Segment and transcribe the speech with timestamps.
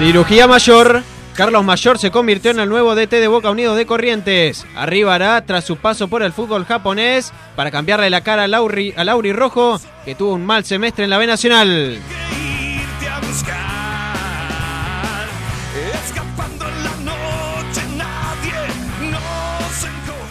[0.00, 1.02] Cirugía mayor.
[1.34, 4.66] Carlos Mayor se convirtió en el nuevo DT de Boca Unidos de Corrientes.
[4.74, 9.04] Arribará tras su paso por el fútbol japonés para cambiarle la cara a Lauri, a
[9.04, 11.98] Lauri Rojo, que tuvo un mal semestre en la B Nacional.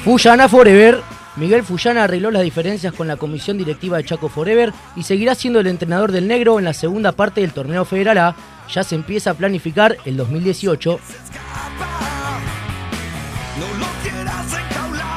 [0.04, 1.04] Fuyana Forever.
[1.36, 5.60] Miguel Fuyana arregló las diferencias con la comisión directiva de Chaco Forever y seguirá siendo
[5.60, 8.36] el entrenador del negro en la segunda parte del torneo Federal A.
[8.74, 11.00] Ya se empieza a planificar el 2018.
[13.60, 15.10] No lo quieras encaular.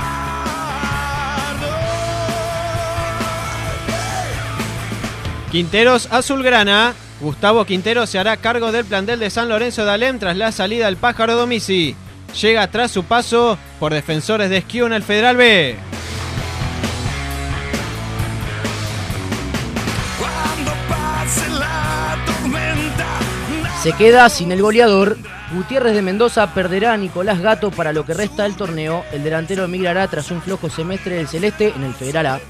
[5.50, 6.94] Quinteros Azulgrana.
[7.20, 10.86] Gustavo Quintero se hará cargo del plantel de San Lorenzo de Alem tras la salida
[10.86, 11.94] del pájaro Domisi.
[12.40, 15.76] Llega tras su paso por defensores de Esquío en el Federal B.
[23.82, 25.18] Se queda sin el goleador.
[25.52, 29.02] Gutiérrez de Mendoza perderá a Nicolás Gato para lo que resta del torneo.
[29.10, 32.40] El delantero emigrará tras un flojo semestre del Celeste en el Federal A.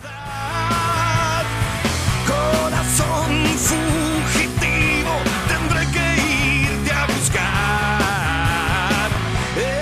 [2.26, 5.10] corazón fugitivo,
[5.48, 7.50] tendré que irte a buscar.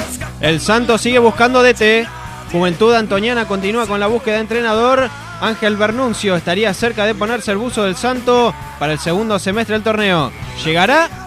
[0.09, 2.07] Escapando El Santos sigue buscando DT.
[2.53, 5.11] Juventud Antoniana continúa con la búsqueda de entrenador.
[5.41, 9.83] Ángel Bernuncio estaría cerca de ponerse el buzo del Santo para el segundo semestre del
[9.83, 10.31] torneo.
[10.65, 11.20] ¿Llegará?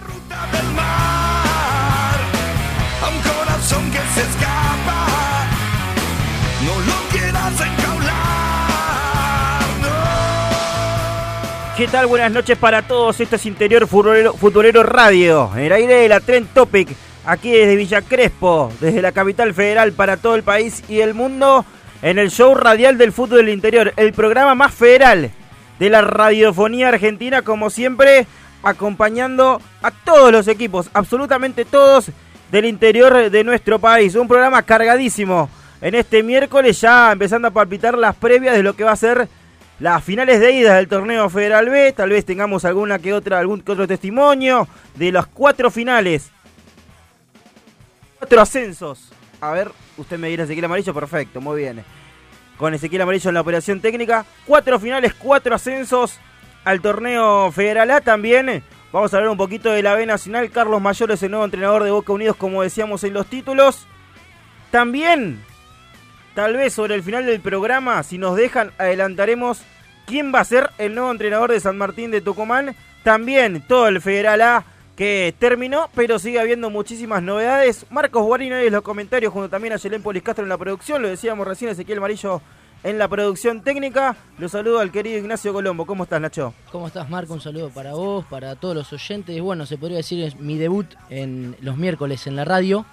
[11.83, 12.07] ¿Qué tal?
[12.07, 13.19] Buenas noches para todos.
[13.19, 15.51] Esto es Interior Futbolero, Futbolero Radio.
[15.53, 16.87] En el aire de la Trend Topic.
[17.25, 21.65] Aquí desde Villa Crespo, desde la capital federal para todo el país y el mundo.
[22.01, 23.91] En el show radial del fútbol del interior.
[23.97, 25.31] El programa más federal
[25.77, 27.41] de la radiofonía argentina.
[27.41, 28.27] Como siempre,
[28.63, 30.89] acompañando a todos los equipos.
[30.93, 32.11] Absolutamente todos
[32.49, 34.15] del interior de nuestro país.
[34.15, 35.49] Un programa cargadísimo.
[35.81, 39.27] En este miércoles ya empezando a palpitar las previas de lo que va a ser
[39.83, 41.91] las finales de ida del torneo Federal B.
[41.91, 46.31] Tal vez tengamos alguna que otra, algún que otro testimonio de las cuatro finales.
[48.17, 49.11] Cuatro ascensos.
[49.41, 51.83] A ver, usted me dirá Ezequiel Amarillo, perfecto, muy bien.
[52.55, 54.25] Con Ezequiel Amarillo en la operación técnica.
[54.45, 56.17] Cuatro finales, cuatro ascensos
[56.63, 58.63] al torneo Federal A también.
[58.93, 60.49] Vamos a hablar un poquito de la B Nacional.
[60.49, 63.85] Carlos Mayor es el nuevo entrenador de Boca Unidos, como decíamos en los títulos.
[64.71, 65.43] También
[66.33, 69.61] Tal vez sobre el final del programa, si nos dejan, adelantaremos
[70.05, 72.75] quién va a ser el nuevo entrenador de San Martín de Tucumán.
[73.03, 74.65] También todo el Federal A
[74.95, 77.85] que terminó, pero sigue habiendo muchísimas novedades.
[77.89, 81.01] Marcos Guarino en los comentarios, junto también a Yelén Poliscastro en la producción.
[81.01, 82.41] Lo decíamos recién, Ezequiel Marillo
[82.83, 84.15] en la producción técnica.
[84.37, 85.85] Lo saludo al querido Ignacio Colombo.
[85.85, 86.53] ¿Cómo estás, Nacho?
[86.71, 87.33] ¿Cómo estás, Marco?
[87.33, 89.39] Un saludo para vos, para todos los oyentes.
[89.41, 92.85] Bueno, se podría decir es mi debut en los miércoles en la radio.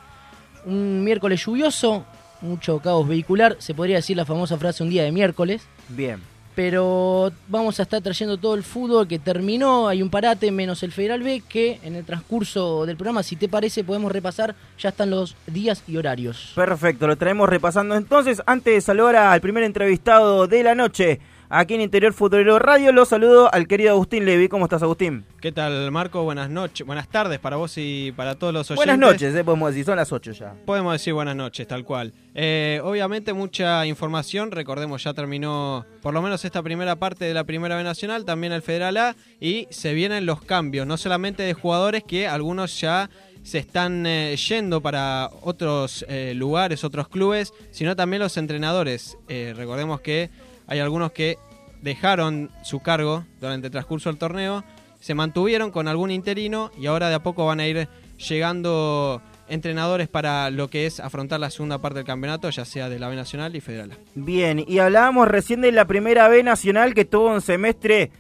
[0.65, 2.04] Un miércoles lluvioso,
[2.41, 3.56] mucho caos vehicular.
[3.59, 5.62] Se podría decir la famosa frase un día de miércoles.
[5.88, 6.30] Bien.
[6.55, 9.88] Pero vamos a estar trayendo todo el fútbol que terminó.
[9.88, 13.49] Hay un parate menos el Federal B que en el transcurso del programa, si te
[13.49, 14.55] parece, podemos repasar.
[14.78, 16.53] Ya están los días y horarios.
[16.55, 18.43] Perfecto, lo traemos repasando entonces.
[18.47, 21.21] Antes de saludar al primer entrevistado de la noche,
[21.51, 24.49] aquí en Interior Futbolero Radio, lo saludo al querido Agustín Levi.
[24.49, 25.25] ¿Cómo estás, Agustín?
[25.41, 26.23] ¿Qué tal, Marco?
[26.23, 28.87] Buenas noches, buenas tardes para vos y para todos los oyentes.
[28.87, 30.55] Buenas noches, eh, podemos decir, son las 8 ya.
[30.65, 32.13] Podemos decir buenas noches, tal cual.
[32.35, 37.45] Eh, obviamente mucha información, recordemos ya terminó por lo menos esta primera parte de la
[37.45, 41.53] Primera B Nacional, también el Federal A, y se vienen los cambios, no solamente de
[41.53, 43.11] jugadores que algunos ya
[43.43, 46.05] se están eh, yendo para otros
[46.35, 49.19] lugares, otros clubes, sino también los entrenadores.
[49.29, 50.31] Recordemos que
[50.71, 51.37] hay algunos que
[51.83, 54.65] dejaron su cargo durante el transcurso del torneo,
[55.01, 60.07] se mantuvieron con algún interino y ahora de a poco van a ir llegando entrenadores
[60.07, 63.17] para lo que es afrontar la segunda parte del campeonato, ya sea de la B
[63.17, 63.99] Nacional y Federal.
[64.15, 68.13] Bien, y hablábamos recién de la primera B Nacional que tuvo un semestre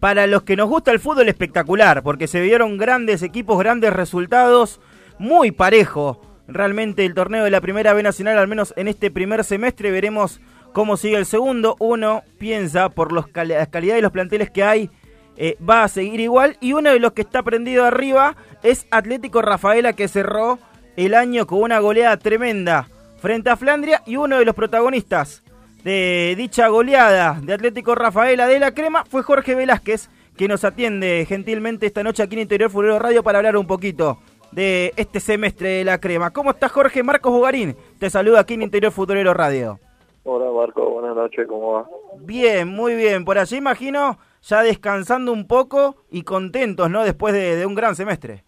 [0.00, 4.80] para los que nos gusta el fútbol espectacular, porque se vieron grandes equipos, grandes resultados,
[5.20, 6.20] muy parejo.
[6.48, 10.40] Realmente el torneo de la primera B Nacional, al menos en este primer semestre, veremos
[10.74, 11.76] cómo sigue el segundo.
[11.78, 14.90] Uno piensa, por los las calidades de los planteles que hay,
[15.38, 16.58] eh, va a seguir igual.
[16.60, 20.58] Y uno de los que está prendido arriba es Atlético Rafaela, que cerró
[20.96, 22.88] el año con una goleada tremenda
[23.22, 24.02] frente a Flandria.
[24.04, 25.42] Y uno de los protagonistas
[25.84, 31.24] de dicha goleada de Atlético Rafaela de la Crema fue Jorge Velázquez, que nos atiende
[31.28, 34.18] gentilmente esta noche aquí en Interior Fulero Radio para hablar un poquito
[34.50, 36.30] de este semestre de la Crema.
[36.30, 37.04] ¿Cómo estás, Jorge?
[37.04, 39.78] Marcos Bugarín te saluda aquí en Interior Futurero Radio.
[40.26, 40.88] Hola, Marco.
[40.88, 41.46] Buenas noches.
[41.46, 41.88] ¿Cómo va?
[42.18, 43.24] Bien, muy bien.
[43.26, 47.04] Por allí imagino ya descansando un poco y contentos, ¿no?
[47.04, 48.42] Después de, de un gran semestre.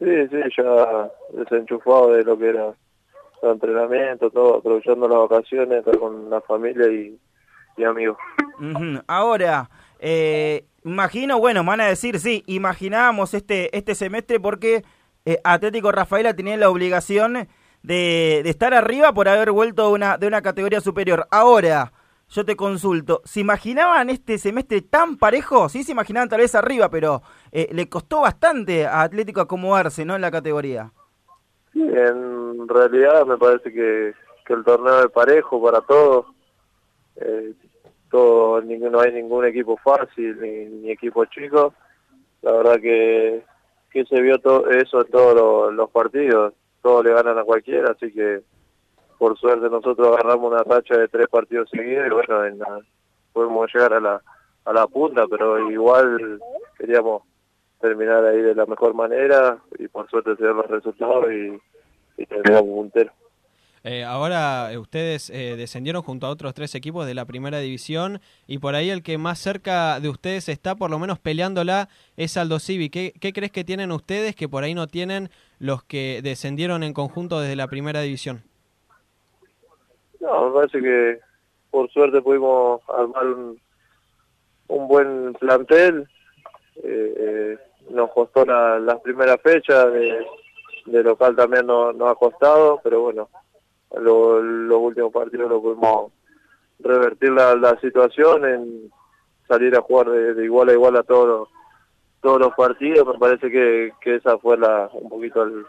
[0.00, 2.74] Sí, sí, ya desenchufado de lo que era
[3.42, 7.18] el entrenamiento, todo, aprovechando las vacaciones, estar con la familia y,
[7.76, 8.16] y amigos.
[9.06, 9.70] Ahora,
[10.00, 14.84] eh, imagino, bueno, van a decir, sí, imaginábamos este, este semestre porque
[15.24, 17.48] eh, Atlético Rafaela tenía la obligación
[17.82, 21.26] de, estar arriba por haber vuelto de una, de una categoría superior.
[21.30, 21.92] Ahora,
[22.30, 25.68] yo te consulto, ¿se imaginaban este semestre tan parejo?
[25.68, 27.22] Sí, se imaginaban tal vez arriba, pero
[27.52, 30.14] eh, le costó bastante a Atlético acomodarse, ¿no?
[30.14, 30.92] En la categoría.
[31.72, 34.12] Sí, en realidad me parece que,
[34.44, 36.26] que el torneo es parejo para todos.
[37.16, 37.54] Eh,
[38.10, 41.74] todo, no hay ningún equipo fácil ni, equipo chico.
[42.42, 43.42] La verdad que,
[43.90, 46.54] que se vio todo eso en todos los partidos.
[46.88, 48.40] Todos le ganan a cualquiera, así que
[49.18, 52.80] por suerte nosotros agarramos una racha de tres partidos seguidos y bueno, en la-
[53.34, 54.22] pudimos llegar a la,
[54.64, 56.40] a la punta, pero igual
[56.78, 57.24] queríamos
[57.78, 61.60] terminar ahí de la mejor manera y por suerte se los resultados y,
[62.16, 63.12] y terminamos puntero.
[63.84, 68.20] Eh, ahora eh, ustedes eh, descendieron junto a otros tres equipos de la primera división
[68.46, 72.36] y por ahí el que más cerca de ustedes está, por lo menos peleándola, es
[72.36, 72.90] Aldo Civi.
[72.90, 76.92] ¿Qué, ¿Qué crees que tienen ustedes que por ahí no tienen los que descendieron en
[76.92, 78.42] conjunto desde la primera división?
[80.20, 81.18] No, me parece que
[81.70, 83.60] por suerte pudimos armar un,
[84.68, 86.08] un buen plantel.
[86.82, 87.58] Eh, eh,
[87.90, 90.26] nos costó la- las primeras fechas, de,
[90.86, 93.28] de local también no- nos ha costado, pero bueno,
[93.96, 96.12] lo- los últimos partidos lo pudimos
[96.80, 98.92] revertir la, la situación en
[99.48, 101.48] salir a jugar de, igual a igual a todos
[102.20, 103.06] todos los partidos.
[103.06, 105.64] Me parece que, que esa fue la un poquito el,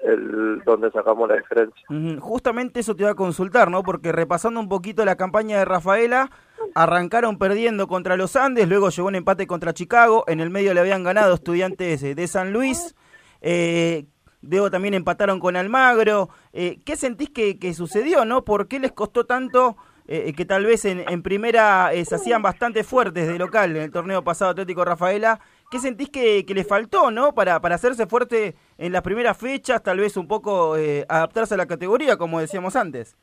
[0.00, 1.82] el donde sacamos la diferencia.
[2.20, 3.82] Justamente eso te iba a consultar, ¿no?
[3.82, 6.30] Porque repasando un poquito la campaña de Rafaela,
[6.74, 10.80] arrancaron perdiendo contra los Andes, luego llegó un empate contra Chicago, en el medio le
[10.80, 12.96] habían ganado estudiantes de San Luis,
[13.40, 14.06] eh,
[14.42, 16.28] luego también empataron con Almagro.
[16.52, 18.44] Eh, ¿Qué sentís que, que sucedió, no?
[18.44, 22.42] ¿Por qué les costó tanto eh, que tal vez en, en primera eh, se hacían
[22.42, 25.40] bastante fuertes de local en el torneo pasado Atlético Rafaela?
[25.70, 27.34] ¿Qué sentís que, que les faltó, no?
[27.34, 31.56] Para, para hacerse fuerte en las primeras fechas, tal vez un poco eh, adaptarse a
[31.56, 33.16] la categoría, como decíamos antes.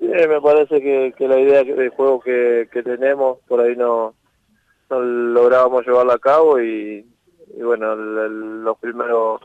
[0.00, 4.14] Me parece que, la idea de juego que, que tenemos por ahí no,
[4.88, 7.06] no lográbamos llevarla a cabo y,
[7.60, 9.40] bueno, los primeros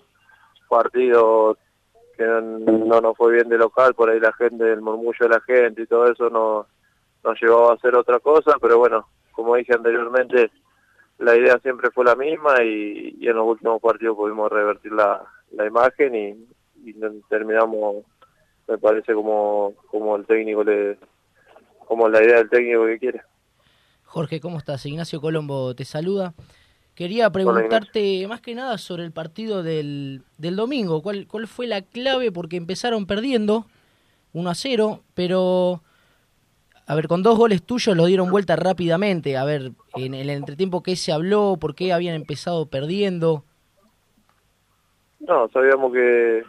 [0.72, 1.58] partidos
[2.18, 5.30] que no, no nos fue bien de local, por ahí la gente, el murmullo de
[5.30, 6.66] la gente y todo eso no,
[7.24, 10.50] nos llevaba a hacer otra cosa, pero bueno, como dije anteriormente,
[11.20, 15.22] la idea siempre fue la misma y, y en los últimos partidos pudimos revertir la,
[15.52, 16.96] la imagen y, y
[17.30, 18.06] terminamos
[18.68, 20.98] me parece como como el técnico le
[21.86, 23.22] como la idea del técnico que quiere
[24.12, 24.86] Jorge, ¿cómo estás?
[24.86, 26.34] Ignacio Colombo te saluda.
[27.02, 31.02] Quería preguntarte más que nada sobre el partido del, del domingo.
[31.02, 32.32] ¿Cuál, ¿Cuál fue la clave?
[32.32, 33.66] Porque empezaron perdiendo
[34.34, 35.82] 1 a 0, pero
[36.86, 39.36] a ver, con dos goles tuyos lo dieron vuelta rápidamente.
[39.36, 41.58] A ver, en el entretiempo, ¿qué se habló?
[41.60, 43.46] ¿Por qué habían empezado perdiendo?
[45.22, 46.44] no sabíamos que,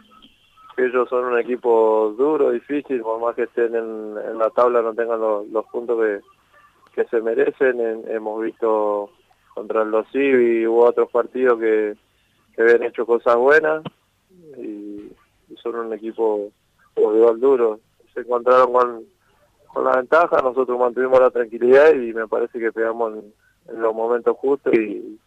[0.75, 4.83] que ellos son un equipo duro difícil por más que estén en, en la tabla
[4.83, 6.21] no tengan los, los puntos que,
[6.93, 9.09] que se merecen En- hemos visto
[9.53, 11.95] contra Los y hubo otros partidos que,
[12.55, 13.83] que habían hecho cosas buenas
[14.57, 15.11] y,
[15.61, 16.51] son un equipo
[16.95, 17.79] igual duro
[18.13, 19.05] se encontraron con
[19.73, 24.37] con la ventaja, nosotros mantuvimos la tranquilidad y me parece que pegamos en, los momentos
[24.37, 25.19] justos y,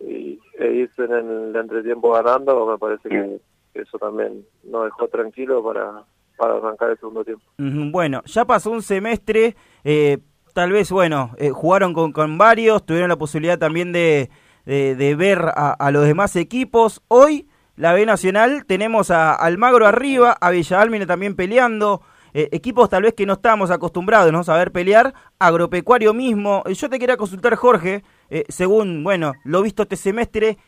[0.00, 3.40] y e irse en el entretiempo ganando, me parece que,
[3.74, 6.02] eso también nos dejó tranquilo para,
[6.36, 7.44] para arrancar el segundo tiempo.
[7.56, 10.18] Bueno, ya pasó un semestre, eh,
[10.58, 14.28] tal vez, bueno, eh, jugaron con, con varios, tuvieron la posibilidad también de,
[14.66, 17.00] de, ver a, los demás equipos.
[17.06, 17.46] Hoy,
[17.76, 22.02] la B Nacional tenemos a Almagro arriba, a Villalmine también peleando.
[22.34, 24.40] eh, equipos tal vez que no estábamos acostumbrados ¿no?
[24.52, 26.64] a pelear, agropecuario mismo.
[26.66, 28.02] Eh, Yo te quería consultar, Jorge,
[28.48, 30.58] según, bueno, lo visto este semestre,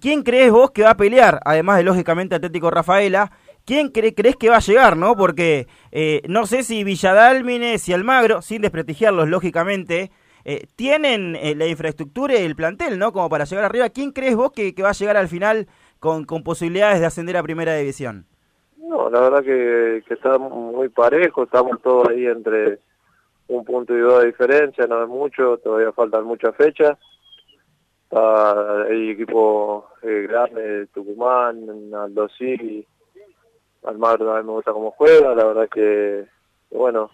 [0.00, 1.40] ¿quién crees vos que va a pelear?
[1.44, 3.32] Además de, lógicamente, Atlético Rafaela,
[3.64, 5.14] ¿quién cre- crees que va a llegar, no?
[5.16, 10.10] Porque eh, no sé si Villadálmine, si Almagro, sin desprestigiarlos, lógicamente,
[10.44, 13.12] eh, tienen eh, la infraestructura y el plantel, ¿no?
[13.12, 13.88] Como para llegar arriba.
[13.88, 15.66] ¿Quién crees vos que, va a llegar al final
[16.00, 18.26] con, con posibilidades de ascender a primera división?
[18.76, 22.78] No, la verdad que, que está muy parejo, estamos todos ahí entre
[23.48, 26.98] un punto y dos de diferencia, no es mucho, todavía faltan muchas fechas.
[28.10, 32.86] Hay equipos eh, grandes, Tucumán, Aldo sí,
[33.84, 36.26] Almagro también me gusta cómo juega, la verdad que,
[36.70, 37.10] bueno,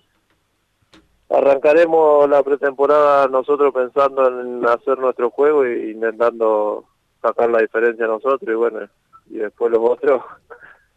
[1.29, 6.85] arrancaremos la pretemporada nosotros pensando en hacer nuestro juego e intentando
[7.23, 8.81] sacar la diferencia nosotros y bueno,
[9.29, 10.23] y después los otros.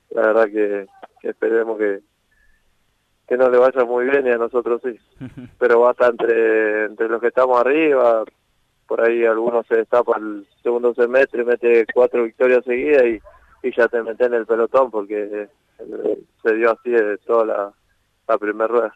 [0.09, 0.87] La verdad que,
[1.21, 2.01] que esperemos que
[3.27, 4.99] que no le vaya muy bien y a nosotros sí.
[5.59, 8.23] Pero va a estar entre entre los que estamos arriba
[8.87, 13.21] por ahí algunos se destapa el segundo semestre mete cuatro victorias seguidas y,
[13.63, 15.47] y ya te mete en el pelotón porque
[15.79, 17.73] eh, se dio así de toda la,
[18.27, 18.93] la primera rueda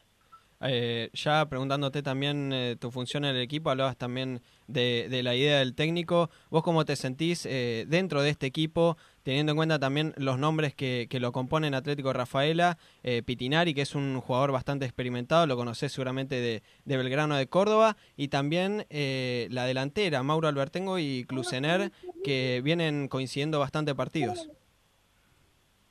[0.59, 5.35] Eh, ya preguntándote también eh, tu función en el equipo, hablabas también de, de la
[5.35, 6.31] idea del técnico.
[6.49, 8.97] ¿Vos cómo te sentís eh, dentro de este equipo,
[9.27, 13.81] teniendo en cuenta también los nombres que, que lo componen Atlético Rafaela, eh, Pitinari, que
[13.81, 18.85] es un jugador bastante experimentado, lo conocés seguramente de, de Belgrano de Córdoba, y también
[18.89, 21.91] eh, la delantera, Mauro Albertengo y Clusener,
[22.23, 24.49] que vienen coincidiendo bastante partidos?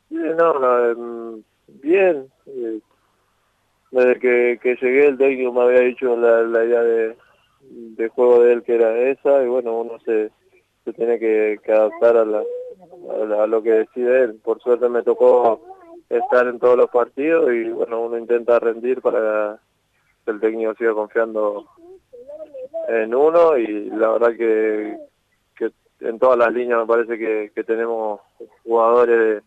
[0.09, 0.91] Sí, no, no,
[1.37, 1.43] em,
[1.83, 2.29] bien.
[2.47, 2.81] eh,
[3.91, 8.55] desde que, que llegué el técnico me había dicho la, la idea de, juego de
[8.55, 10.31] él que era esa y bueno, uno se,
[10.87, 12.43] se tiene que adaptar a, la,
[13.41, 14.41] a, lo que decide él.
[14.43, 15.61] Por suerte me tocó
[16.09, 19.59] estar en todos los partidos y bueno, uno intenta rendir para
[20.25, 21.67] que el técnico siga confiando
[22.89, 24.97] en uno y la verdad que,
[25.57, 28.21] que en todas las líneas me parece que, tenemos
[28.65, 29.43] jugadores de,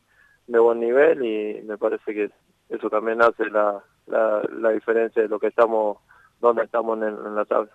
[0.47, 2.31] de buen nivel y me parece que
[2.69, 5.97] eso también hace la, la, la diferencia de lo que estamos,
[6.39, 7.71] donde estamos en, en la tabla.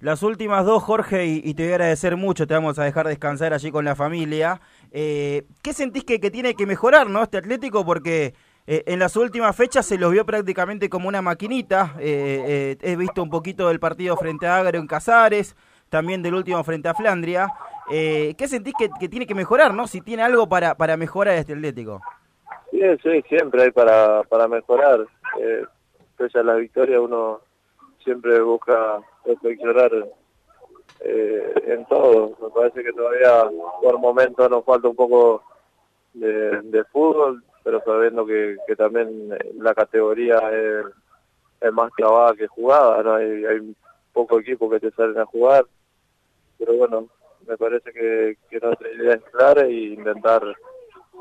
[0.00, 3.52] Las últimas dos, Jorge, y, te voy a agradecer mucho, te vamos a dejar descansar
[3.52, 4.60] allí con la familia.
[4.90, 7.84] Eh, ¿Qué sentís que, que tiene que mejorar, no, este Atlético?
[7.84, 8.34] Porque
[8.66, 11.94] eh, en las últimas fechas se los vio prácticamente como una maquinita.
[11.98, 15.54] Eh, eh, he visto un poquito del partido frente a Agro en Casares,
[15.90, 17.48] también del último frente a Flandria.
[17.90, 19.86] Eh, ¿Qué sentís que, que tiene que mejorar, no?
[19.86, 22.00] Si tiene algo para, para mejorar este Atlético.
[22.70, 25.06] Sí, sí, siempre hay para, para mejorar.
[26.16, 27.40] Pese a la victoria, uno
[28.02, 29.90] siempre busca reflexionar
[31.00, 32.36] eh, en todo.
[32.40, 33.44] Me parece que todavía
[33.82, 35.42] por momentos nos falta un poco
[36.12, 40.86] de, fútbol, pero sabiendo que, que también la categoría es,
[41.60, 43.02] es más clavada que jugada.
[43.02, 43.14] ¿no?
[43.14, 43.76] Hay, hay
[44.12, 45.66] pocos equipos que te salen a jugar,
[46.58, 47.08] pero bueno,
[47.46, 50.42] me parece que, que nuestra idea es clara y intentar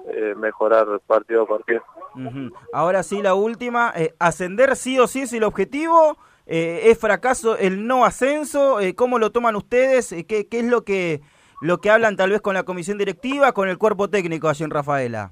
[0.07, 1.83] eh, mejorar partido a partido.
[2.15, 2.53] Ujú.
[2.71, 3.93] Ahora sí, la última.
[3.95, 6.17] eh, ¿Ascender sí o sí es el objetivo?
[6.45, 8.79] Eh, ¿Es fracaso el no ascenso?
[8.79, 10.11] Eh, ¿Cómo lo toman ustedes?
[10.11, 11.21] Eh, ¿qué, ¿Qué es lo que,
[11.61, 14.71] lo que hablan tal vez con la comisión directiva, con el cuerpo técnico allí en
[14.71, 15.31] Rafaela?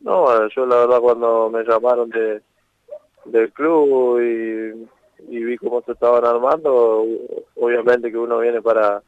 [0.00, 2.42] No, yo la verdad cuando me llamaron de
[3.26, 4.88] del club y,
[5.28, 7.04] y vi cómo se estaban armando,
[7.56, 9.02] obviamente que uno viene para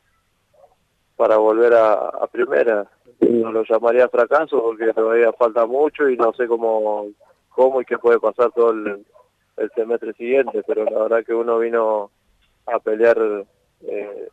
[1.16, 2.86] para volver a, a primera.
[3.20, 7.06] No lo llamaría fracaso porque todavía falta mucho y no sé cómo
[7.50, 9.04] cómo y qué puede pasar todo el,
[9.56, 12.10] el semestre siguiente, pero la verdad que uno vino
[12.66, 13.18] a pelear
[13.82, 14.28] eh,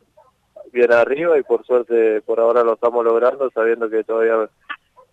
[0.72, 4.48] bien arriba y por suerte por ahora lo estamos logrando sabiendo que todavía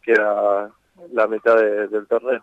[0.03, 0.71] queda
[1.13, 2.41] la mitad de- del torneo.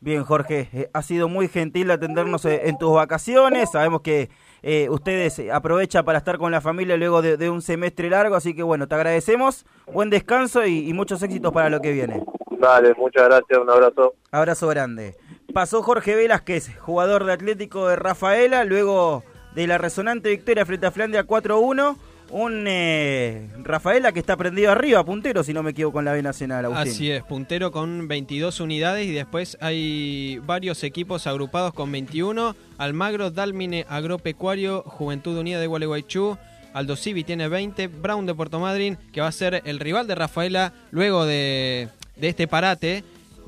[0.00, 3.70] Bien, Jorge, eh, ha sido muy gentil atendernos eh, en tus vacaciones.
[3.70, 4.30] Sabemos que
[4.62, 8.54] eh, ustedes aprovechan para estar con la familia luego de, de un semestre largo, así
[8.54, 9.66] que bueno, te agradecemos.
[9.92, 12.24] Buen descanso y, y muchos éxitos para lo que viene.
[12.58, 14.14] Dale, muchas gracias, un abrazo.
[14.32, 15.14] Abrazo grande.
[15.52, 19.24] Pasó Jorge Velázquez, jugador de Atlético de Rafaela, luego
[19.54, 21.96] de la resonante victoria frente a Flandia 4-1.
[22.30, 26.22] Un eh, Rafaela que está prendido arriba, puntero, si no me equivoco, con la B
[26.22, 26.66] Nacional.
[26.74, 32.54] Así es, puntero con 22 unidades y después hay varios equipos agrupados con 21.
[32.76, 36.36] Almagro, Dálmine, Agropecuario, Juventud Unida de Gualeguaychú,
[36.74, 40.14] Aldo Civi tiene 20, Brown de Puerto Madryn, que va a ser el rival de
[40.14, 43.02] Rafaela luego de, de este parate.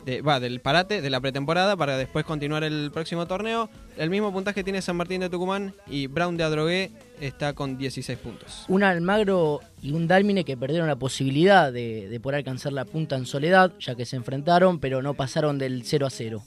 [0.04, 3.68] De- va, del parate, de la pretemporada, para después continuar el próximo torneo.
[3.96, 6.90] El mismo puntaje tiene San Martín de Tucumán y Brown de Adrogué
[7.20, 8.64] está con 16 puntos.
[8.68, 13.16] Un Almagro y un Dálmine que perdieron la posibilidad de, de poder alcanzar la punta
[13.16, 16.42] en soledad, ya que se enfrentaron, pero no pasaron del 0 a 0.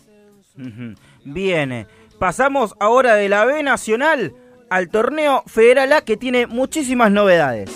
[0.58, 0.96] Ujú.
[1.26, 1.88] Bien,
[2.20, 4.34] pasamos ahora de la B Nacional
[4.70, 7.70] al torneo Federal A que tiene muchísimas novedades.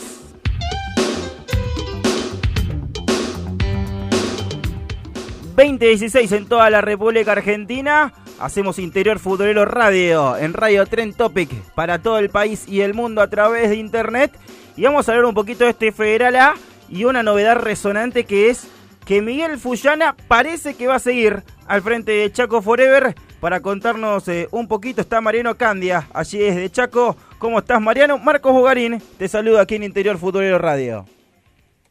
[5.57, 8.13] ...2016 en toda la República Argentina...
[8.39, 10.37] ...hacemos Interior Futbolero Radio...
[10.37, 11.49] ...en Radio Tren Topic...
[11.73, 14.37] ...para todo el país y el mundo a través de internet...
[14.75, 16.53] ...y vamos a hablar un poquito de este Federal A...
[16.89, 18.67] ...y una novedad resonante que es...
[19.03, 21.41] ...que Miguel Fullana parece que va a seguir...
[21.67, 23.15] ...al frente de Chaco Forever...
[23.39, 26.07] ...para contarnos eh, un poquito está Mariano Candia...
[26.13, 27.17] ...allí desde Chaco...
[27.39, 28.19] ¿Cómo estás Mariano?
[28.19, 31.05] Marcos Bogarín te saluda aquí en Interior Futbolero Radio.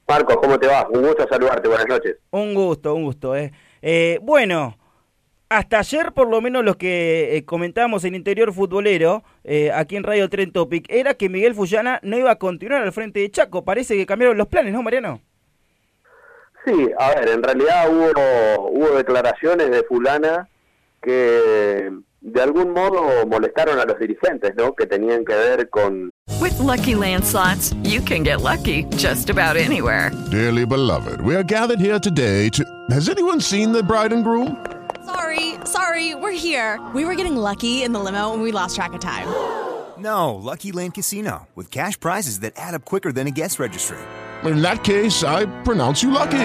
[0.08, 0.86] Marcos, ¿cómo te va?
[0.88, 2.16] Un gusto saludarte, buenas noches.
[2.30, 3.34] Un gusto, un gusto.
[3.34, 3.52] Eh.
[3.82, 4.76] Eh, bueno,
[5.48, 10.04] hasta ayer por lo menos lo que eh, comentábamos en Interior Futbolero, eh, aquí en
[10.04, 13.64] Radio Tren Topic, era que Miguel Fullana no iba a continuar al frente de Chaco.
[13.64, 15.20] Parece que cambiaron los planes, ¿no, Mariano?
[16.64, 20.48] Sí, a ver, en realidad hubo, hubo declaraciones de fulana
[21.00, 21.92] que
[22.26, 24.74] de algún modo molestaron a los dirigentes, ¿no?
[24.74, 29.56] Que tenían que ver con With Lucky Land slots, you can get lucky just about
[29.56, 30.10] anywhere.
[30.30, 32.64] Dearly beloved, we are gathered here today to.
[32.90, 34.56] Has anyone seen the bride and groom?
[35.04, 36.80] Sorry, sorry, we're here.
[36.94, 39.28] We were getting lucky in the limo and we lost track of time.
[39.98, 43.96] No, Lucky Land Casino, with cash prizes that add up quicker than a guest registry.
[44.44, 46.44] In that case, I pronounce you lucky.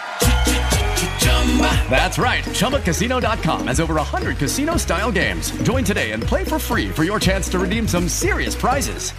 [1.25, 2.43] That's right.
[2.43, 5.51] ChumbaCasino.com has over 100 casino style games.
[5.63, 9.11] Join today and play for free for your chance to redeem some serious prizes.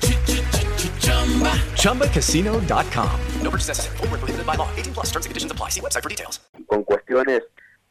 [1.76, 3.20] ChumbaCasino.com.
[3.42, 3.96] No purchase necessary.
[3.98, 4.68] Prohibited by law.
[4.76, 5.68] 18 plus terms and conditions apply.
[5.70, 6.40] See website for details.
[6.66, 7.42] con cuestiones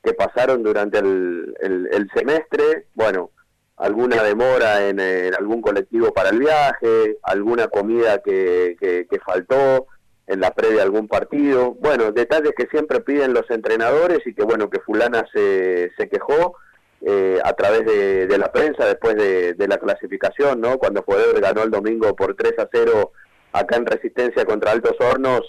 [0.04, 3.30] que pasaron durante el, el- el semestre, bueno,
[3.78, 9.86] alguna demora en, en algún colectivo para el viaje, alguna comida que, que- que faltó
[10.32, 14.44] en la previa de algún partido, bueno, detalles que siempre piden los entrenadores y que
[14.44, 16.56] bueno, que fulana se, se quejó
[17.02, 20.78] eh, a través de, la prensa después de, la clasificación, ¿no?
[20.78, 23.12] Cuando Forever ganó el domingo por 3 a 0
[23.52, 25.42] acá en Resistencia contra Altos Hornos,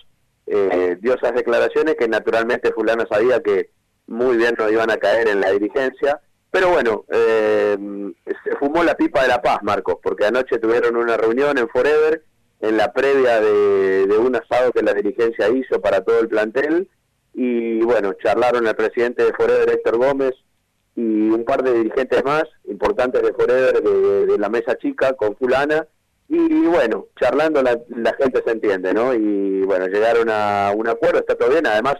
[0.46, 3.70] eh, dio esas declaraciones que naturalmente fulano sabía que
[4.08, 7.76] muy bien no iban a caer en la dirigencia, pero bueno, eh,
[8.44, 12.24] se fumó la pipa de la paz, Marcos, porque anoche tuvieron una reunión en Forever,
[12.62, 16.88] en la previa de, un asado que la dirigencia hizo para todo el plantel,
[17.34, 20.34] y bueno, charlaron el presidente de Forever, Héctor Gómez,
[20.94, 25.36] y un par de dirigentes más importantes de Forever, de, de la mesa chica, con
[25.36, 25.86] fulana,
[26.28, 29.12] y bueno, charlando la, la gente se entiende, ¿no?
[29.12, 31.96] Y bueno, llegaron a un acuerdo, está todo bien, además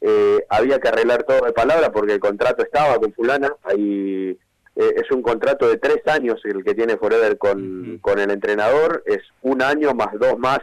[0.00, 4.38] eh, había que arreglar todo de palabra porque el contrato estaba con fulana, ahí
[4.76, 9.02] eh, es un contrato de tres años el que tiene Forever con, con el entrenador,
[9.06, 10.60] es un año más dos más,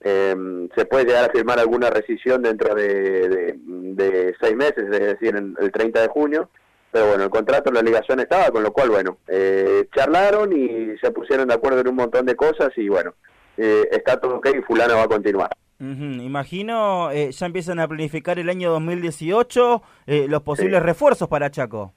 [0.00, 0.34] eh,
[0.76, 3.54] se puede llegar a firmar alguna rescisión dentro de, de-
[3.94, 6.48] de seis meses, es decir, en el 30 de junio,
[6.90, 10.96] pero bueno, el contrato en la ligación estaba, con lo cual, bueno, eh, charlaron y
[10.98, 13.14] se pusieron de acuerdo en un montón de cosas y bueno,
[13.56, 15.50] eh, está todo ok y fulano va a continuar.
[15.78, 20.86] Imagino, ya empiezan a planificar el año 2018 eh, los posibles Sí.
[20.86, 21.92] refuerzos para Chaco.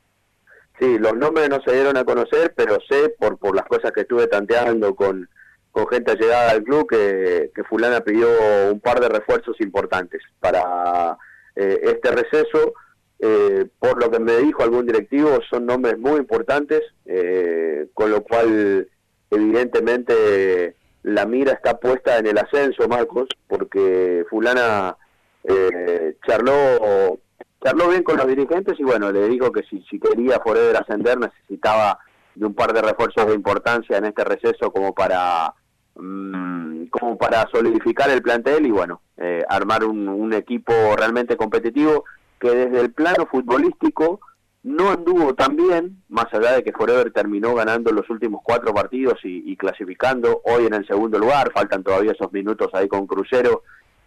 [0.79, 4.01] Sí, los nombres no se dieron a conocer, pero sé por, por las cosas que
[4.01, 5.29] estuve tanteando con,
[5.71, 8.27] con gente llegada al club que, que fulana pidió
[8.71, 11.17] un par de refuerzos importantes para
[11.55, 12.73] eh, este receso.
[13.19, 18.21] Eh, por lo que me dijo algún directivo, son nombres muy importantes, eh, con lo
[18.23, 18.89] cual
[19.31, 24.97] evidentemente la mira está puesta en el ascenso, Marcos, porque fulana
[25.43, 27.19] eh, charló
[27.65, 31.17] charló bien con los dirigentes y bueno, le dijo que si, si quería Forever ascender
[31.17, 31.97] necesitaba
[32.35, 35.51] de un par de refuerzos de importancia en este receso como para
[35.95, 42.03] mm, como para solidificar el plantel y bueno, eh, armar un, un equipo realmente competitivo
[42.39, 44.19] que desde el plano futbolístico
[44.61, 49.19] no anduvo tan bien, más allá de que Forever terminó ganando los últimos cuatro partidos
[49.23, 53.63] y, y clasificando hoy en el segundo lugar, faltan todavía esos minutos ahí con Crucero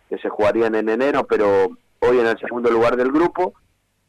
[0.09, 3.55] que se jugarían en enero, pero hoy en el segundo lugar del grupo,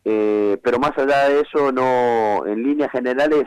[0.06, 3.46] eh, pero más allá de eso, no, en líneas generales,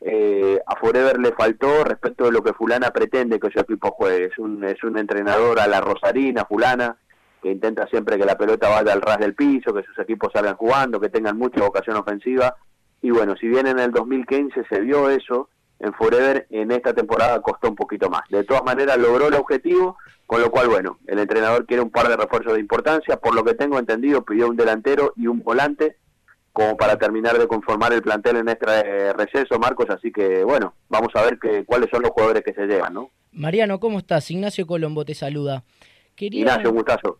[0.00, 4.26] eh, a Forever le faltó respecto de lo que Fulana pretende que su equipo juegue.
[4.26, 6.96] Es un, es un entrenador a la Rosarina, Fulana,
[7.42, 10.56] que intenta siempre que la pelota vaya al ras del piso, que sus equipos salgan
[10.56, 12.54] jugando, que tengan mucha vocación ofensiva.
[13.00, 17.40] Y bueno, si bien en el 2015 se vio eso, en Forever en esta temporada
[17.40, 18.22] costó un poquito más.
[18.28, 22.08] De todas maneras logró el objetivo, con lo cual, bueno, el entrenador quiere un par
[22.08, 23.16] de refuerzos de importancia.
[23.16, 25.96] Por lo que tengo entendido, pidió un delantero y un volante
[26.54, 30.74] como para terminar de conformar el plantel en este eh, receso, Marcos, así que bueno,
[30.88, 33.10] vamos a ver que, cuáles son los jugadores que se llevan, ¿no?
[33.32, 34.30] Mariano, ¿cómo estás?
[34.30, 35.64] Ignacio Colombo te saluda.
[36.14, 36.40] Quería...
[36.40, 37.18] Ignacio, gustazo.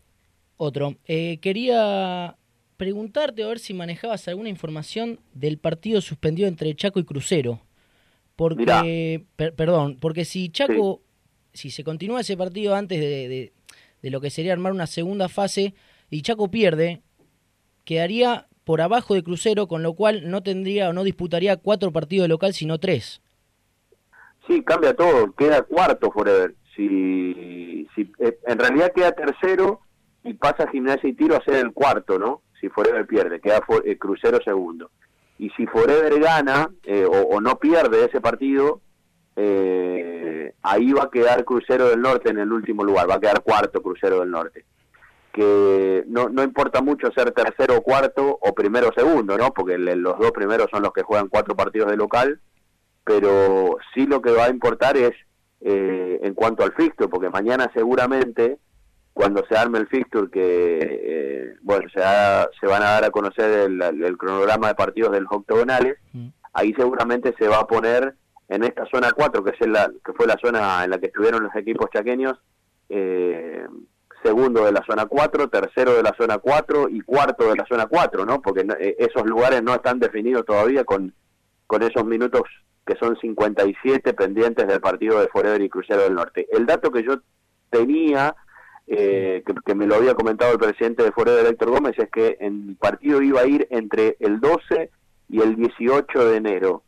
[0.56, 0.94] Otro.
[1.06, 2.36] Eh, quería
[2.76, 7.60] preguntarte a ver si manejabas alguna información del partido suspendido entre Chaco y Crucero.
[8.36, 11.02] Porque, per- perdón, porque si Chaco,
[11.52, 13.52] si se continúa ese partido antes de, de-
[14.02, 15.74] de lo que sería armar una segunda fase
[16.10, 17.02] y Chaco pierde,
[17.84, 22.24] quedaría por abajo de Crucero, con lo cual no tendría o no disputaría cuatro partidos
[22.24, 23.20] de local, sino tres.
[24.46, 26.54] Sí, cambia todo, queda cuarto Forever.
[26.76, 29.80] Si, si, eh, en realidad queda tercero
[30.24, 32.42] y pasa Gimnasia y Tiro a ser el cuarto, ¿no?
[32.60, 34.90] Si Forever pierde, queda For- eh, Crucero segundo.
[35.44, 38.80] Y si Forever gana eh, o, no pierde ese partido,
[39.36, 43.42] eh, ahí va a quedar Crucero del Norte en el último lugar, va a quedar
[43.42, 44.64] cuarto Crucero del Norte.
[45.32, 49.52] Que no, no importa mucho ser tercero o cuarto o primero o segundo, ¿no?
[49.52, 52.40] Porque el- los dos primeros son los que juegan cuatro partidos de local
[53.06, 55.12] pero sí lo que va a importar es
[55.60, 58.56] eh, en cuanto al fixture, porque mañana seguramente
[59.14, 63.10] cuando se arme el fixture que eh, bueno se, ha- se van a dar a
[63.10, 65.96] conocer el, el cronograma de partidos de los octogonales,
[66.52, 68.14] ahí seguramente se va a poner
[68.48, 71.42] en esta zona 4, que es la que fue la zona en la que estuvieron
[71.44, 72.38] los equipos chaqueños,
[72.90, 73.66] eh,
[74.22, 77.86] segundo de la zona 4, tercero de la zona 4 y cuarto de la zona
[77.86, 78.40] 4, ¿no?
[78.42, 81.14] Porque no- eh, esos lugares no están definidos todavía con,
[81.66, 82.42] con esos minutos
[82.86, 86.46] que son 57 pendientes del partido de Forever y Crucero del Norte.
[86.52, 87.16] El dato que yo
[87.70, 88.34] tenía,
[88.86, 92.76] eh, que, me lo había comentado el presidente de Forever, Héctor Gómez, es que el
[92.78, 94.90] partido iba a ir entre el 12
[95.30, 96.82] y el 18 de enero.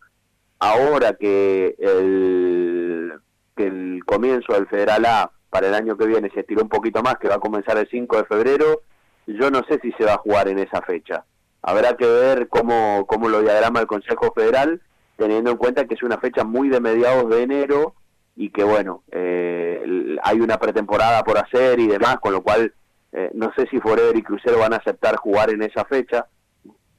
[0.58, 3.12] Ahora que el,
[3.56, 7.02] que el comienzo del Federal A para el año que viene se estiró un poquito
[7.02, 8.82] más, que va a comenzar el 5 de febrero,
[9.26, 11.24] yo no sé si se va a jugar en esa fecha.
[11.62, 14.82] Habrá que ver cómo, cómo lo diagrama el Consejo Federal,
[15.16, 17.94] teniendo en cuenta que es una fecha muy de mediados de enero
[18.36, 22.72] y que, bueno, eh, hay una pretemporada por hacer y demás, con lo cual
[23.12, 26.26] eh, no sé si Forever y Crucero van a aceptar jugar en esa fecha.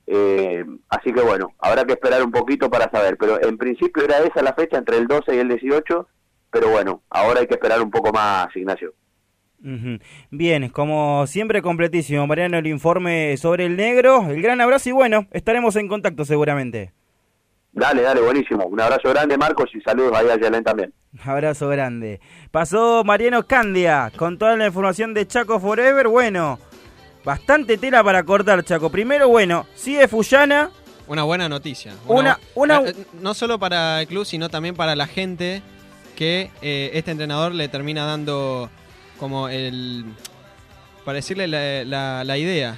[0.08, 4.20] Eh, así que, bueno, habrá que esperar un poquito para saber, pero en principio era
[4.20, 6.08] esa la fecha, entre el 12 y el 18,
[6.50, 8.94] pero bueno, ahora hay que esperar un poco más, Ignacio.
[10.32, 14.28] Bien, como siempre completísimo, Mariano, el informe sobre el negro.
[14.30, 16.94] El gran abrazo y bueno, estaremos en contacto seguramente.
[17.74, 18.66] Dale, dale, buenísimo.
[18.66, 20.94] Un abrazo grande, Marcos, y saludos ahí a Yelén también.
[21.24, 22.20] Abrazo grande.
[22.52, 26.08] Pasó Mariano Candia con toda la información de Chaco Forever.
[26.08, 26.60] Bueno,
[27.24, 28.90] bastante tela para cortar, Chaco.
[28.92, 30.70] Primero, bueno, sigue Fullana.
[31.08, 31.94] Una buena noticia.
[32.08, 35.62] Una- una- eh, no solo para el club, sino también para la gente
[36.16, 38.70] que eh, este entrenador le termina dando
[39.20, 40.06] como el...
[41.06, 42.78] para decirle la, la- la idea.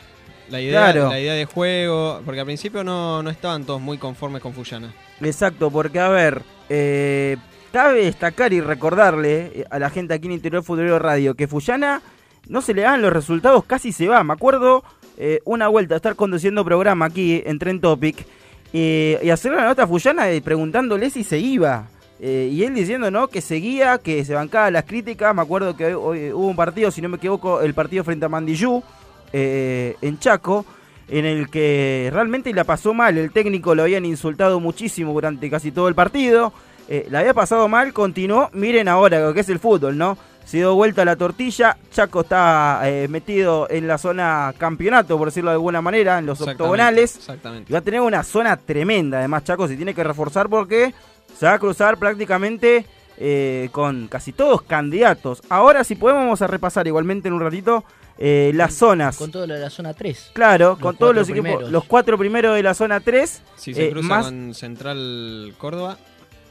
[0.50, 1.10] La idea, Claro.
[1.10, 4.94] la idea de juego, porque al principio no, no estaban todos muy conformes con Fullana.
[5.22, 7.38] Exacto, porque a ver, eh,
[7.72, 12.02] cabe destacar y recordarle eh, a la gente aquí en Interior Futbolero Radio que Fullana
[12.48, 14.24] no se le dan los resultados, casi se va.
[14.24, 14.84] Me acuerdo
[15.18, 18.26] eh, una vuelta estar conduciendo programa aquí en Tren Topic
[18.74, 21.88] eh, y hacer una nota a Fullana preguntándole si se iba.
[22.22, 25.34] Y él diciendo no que seguía, que se bancaba las críticas.
[25.34, 28.30] Me acuerdo que hoy hubo un partido, si no me equivoco, el partido frente a
[28.30, 28.84] Mandillú
[29.32, 30.66] en Chaco,
[31.08, 33.18] en el que realmente la pasó mal.
[33.18, 36.52] El técnico lo habían insultado muchísimo durante casi todo el partido.
[36.92, 38.50] Eh, la había pasado mal, continuó.
[38.54, 40.18] Miren ahora lo que es el fútbol, ¿no?
[40.44, 41.78] Se dio vuelta la tortilla.
[41.92, 46.40] Chaco está eh, metido en la zona campeonato, por decirlo de alguna manera, en los
[46.40, 47.16] Exactamente, octogonales.
[47.18, 47.72] Exactamente.
[47.72, 49.20] Y va a tener una zona tremenda.
[49.20, 50.92] Además, Chaco se tiene que reforzar porque
[51.38, 55.44] se va a cruzar prácticamente eh, con casi todos candidatos.
[55.50, 57.84] Ahora, si podemos, vamos a repasar igualmente en un ratito
[58.18, 59.18] eh, las zonas.
[59.18, 60.32] Con todo lo de la zona 3.
[60.34, 63.42] Claro, Los con todos los equipos, los cuatro primeros de la zona 3.
[63.56, 65.98] Si se eh, cruza más con Central Córdoba.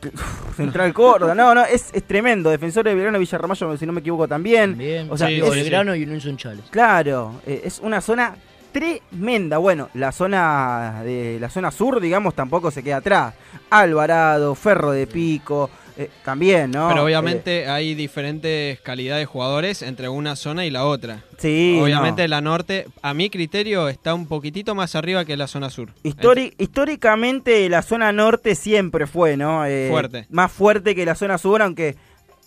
[0.56, 1.34] Central Córdoba.
[1.34, 2.50] No, no, es, es tremendo.
[2.50, 4.76] Defensor de Belgrano Villarramayo, si no me equivoco, también.
[4.76, 6.64] Bien, O sea, sí, es- Belgrano y Unión Sunchales.
[6.70, 8.34] Claro, eh, es una zona
[8.72, 9.58] tremenda.
[9.58, 13.34] Bueno, la zona de la zona sur, digamos, tampoco se queda atrás.
[13.70, 16.86] Alvarado, Ferro de Pico, Eh, también, ¿no?
[16.88, 21.24] Pero Eh, obviamente hay diferentes calidades de jugadores entre una zona y la otra.
[21.38, 22.28] Sí, Obviamente no.
[22.28, 25.90] la norte, a mi criterio, está un poquitito más arriba que la zona sur.
[26.04, 29.66] Histori- históricamente la zona norte siempre fue, ¿no?
[29.66, 30.26] Eh, Fuerte.
[30.30, 31.96] Más fuerte que la zona sur, aunque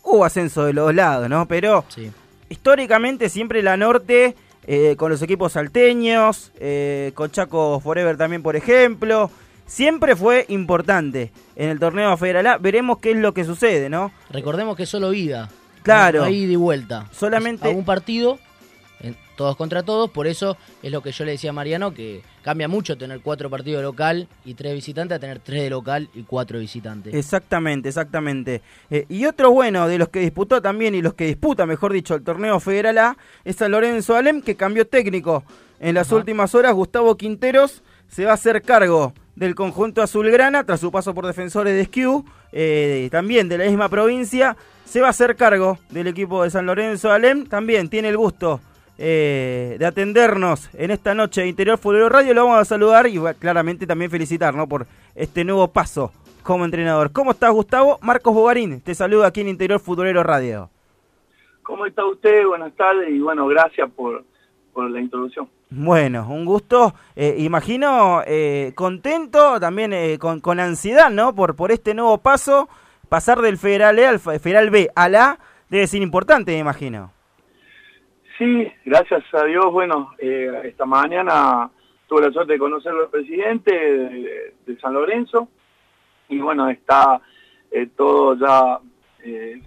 [0.04, 1.46] hubo ascenso de los lados, ¿no?
[1.48, 1.84] Pero
[2.50, 4.36] históricamente siempre la norte,
[4.68, 9.30] eh, con los equipos salteños, eh, con Chaco Forever también, por ejemplo,
[9.71, 12.45] siempre fue importante en el torneo federal.
[12.47, 12.57] A.
[12.57, 14.12] Veremos qué es lo que sucede, ¿no?
[14.29, 15.49] Recordemos que solo ida.
[15.81, 16.27] Claro.
[16.27, 17.07] Ida y vuelta.
[17.12, 18.38] Solamente- a un partido,
[19.38, 20.12] todos contra todos.
[20.12, 23.49] Por eso es lo que yo le decía a Mariano, que cambia mucho tener cuatro
[23.49, 27.13] partidos de local y tres visitantes a tener tres de local y cuatro de visitantes.
[27.13, 28.62] Exactamente, exactamente.
[28.89, 32.13] Eh, y otro bueno de los que disputó también y los que disputa, mejor dicho,
[32.13, 35.45] el torneo federal A es San Lorenzo Alem que cambió técnico.
[35.79, 40.80] En las últimas horas, Gustavo Quinteros se va a hacer cargo del conjunto azulgrana tras
[40.80, 44.58] su paso por defensores de Skew, eh, también de la misma provincia.
[44.86, 47.46] Se va a hacer cargo del equipo de San Lorenzo Alem.
[47.46, 48.60] También tiene el gusto
[48.98, 52.34] eh, de atendernos en esta noche de Interior Futbolero Radio.
[52.34, 54.67] Lo vamos a saludar y claramente también felicitar ¿no?
[54.67, 56.12] por este nuevo paso
[56.44, 57.12] como entrenador.
[57.12, 58.00] ¿Cómo estás, Gustavo?
[58.02, 60.70] Marcos Bogarín te saluda aquí en Interior Futbolero Radio.
[61.63, 62.46] ¿Cómo está usted?
[62.46, 64.24] Buenas tardes y bueno, gracias por,
[64.74, 65.48] por la introducción.
[65.73, 66.93] Bueno, un gusto.
[67.15, 71.34] Eh, imagino eh, contento, también eh, con, con ansiedad, ¿no?
[71.34, 72.67] Por, por este nuevo paso,
[73.07, 77.13] pasar del Federal, e al Fe- Federal B a la debe ser importante, me imagino.
[78.38, 81.69] Sí, gracias a Dios, bueno, eh, esta mañana
[82.07, 85.47] tuve la suerte de conocer al presidente de, San Lorenzo
[86.27, 87.21] y bueno, está
[87.71, 88.79] eh, todo ya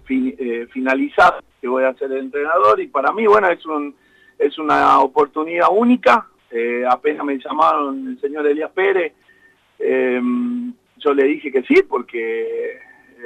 [0.03, 0.35] fi-
[0.71, 3.95] finalizado que voy a ser entrenador y para mí, bueno, es un
[4.37, 6.27] es una oportunidad única.
[6.51, 9.13] Eh, apenas me llamaron el señor Elías Pérez,
[9.79, 10.21] eh,
[10.97, 12.79] yo le dije que sí porque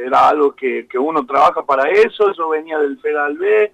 [0.06, 2.34] era algo que, que uno trabaja para eso.
[2.34, 3.72] Yo venía del Federal B,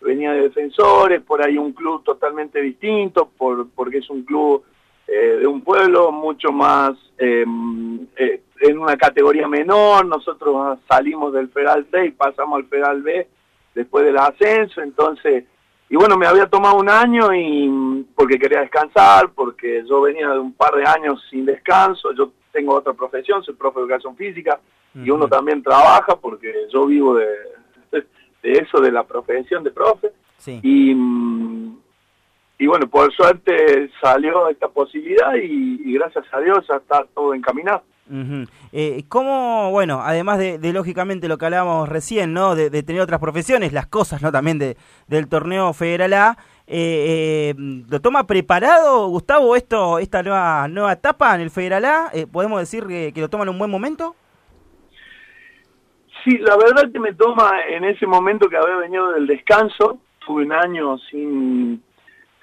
[0.00, 4.64] venía de defensores, por ahí un club totalmente distinto, por, porque es un club
[5.06, 7.44] eh, de un pueblo mucho más eh,
[8.16, 10.06] eh, en una categoría menor.
[10.06, 13.26] Nosotros salimos del Federal C y pasamos al Federal B
[13.74, 15.44] después del ascenso, entonces,
[15.90, 20.38] y bueno, me había tomado un año y porque quería descansar, porque yo venía de
[20.38, 24.60] un par de años sin descanso, yo tengo otra profesión, soy profe de educación física,
[24.94, 27.28] y uno también trabaja porque yo vivo de,
[28.42, 30.12] de eso, de la profesión de profe.
[30.38, 30.60] Sí.
[30.62, 30.90] Y,
[32.58, 37.32] y bueno, por suerte salió esta posibilidad y, y gracias a Dios ya está todo
[37.32, 37.82] encaminado.
[38.10, 38.46] Ujú.
[38.72, 42.54] Eh, ¿Cómo, bueno, además de, lógicamente lo que hablábamos recién, ¿no?
[42.54, 44.32] De, tener otras profesiones, las cosas, ¿no?
[44.32, 50.68] También de, del torneo Federal A, eh, eh, ¿lo toma preparado, Gustavo, esto, esta nueva,
[50.68, 52.10] nueva etapa en el Federal A?
[52.12, 54.14] Eh, ¿Podemos decir que, que lo toma en un buen momento?
[56.24, 60.44] Sí, la verdad que me toma en ese momento que había venido del descanso, tuve
[60.44, 61.82] un año sin,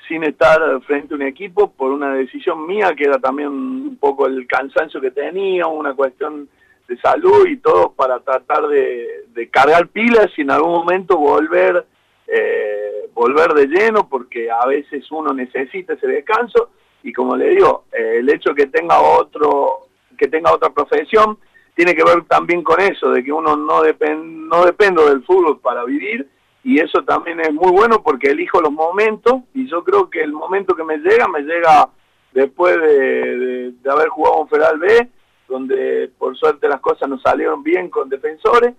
[0.07, 4.27] sin estar frente a un equipo por una decisión mía que era también un poco
[4.27, 6.47] el cansancio que tenía, una cuestión
[6.87, 11.85] de salud y todo para tratar de, cargar pilas y en algún momento volver
[12.27, 16.71] eh, volver de lleno porque a veces uno necesita ese descanso.
[17.03, 19.87] Y como le digo eh, el hecho que tenga otro
[20.17, 21.37] que tenga otra profesión
[21.75, 25.59] tiene que ver también con eso de que uno no depende no dependo del fútbol
[25.59, 26.27] para vivir
[26.65, 30.33] y eso también es muy bueno porque elijo los momentos y yo creo que el
[30.33, 31.89] momento que me llega me llega
[32.33, 35.09] después de, haber jugado en Federal B
[35.47, 38.73] donde por suerte las cosas nos salieron bien con defensores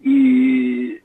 [0.00, 0.98] y,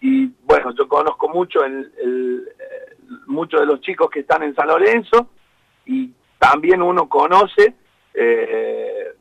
[0.00, 4.54] y bueno yo conozco mucho el, el, eh, muchos de los chicos que están en
[4.54, 5.28] San Lorenzo
[5.84, 7.74] y también uno conoce
[8.14, 9.14] eh,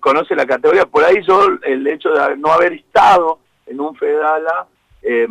[0.00, 0.86] conoce la categoría.
[0.86, 4.66] Por ahí yo el hecho de no haber estado en un Federal A,
[5.02, 5.26] eh,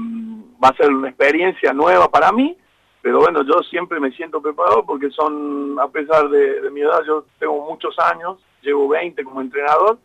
[0.64, 2.58] va a ser una experiencia nueva para mí,
[3.02, 7.26] pero bueno, yo siempre me siento preparado porque son, a pesar de, mi edad, yo
[7.40, 9.98] tengo muchos años, llevo 20 como entrenador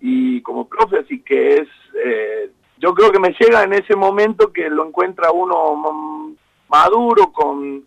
[0.00, 1.68] y como profe, así que es,
[2.04, 6.34] eh, yo creo que me llega en ese momento que lo encuentra uno
[6.68, 7.84] maduro, con,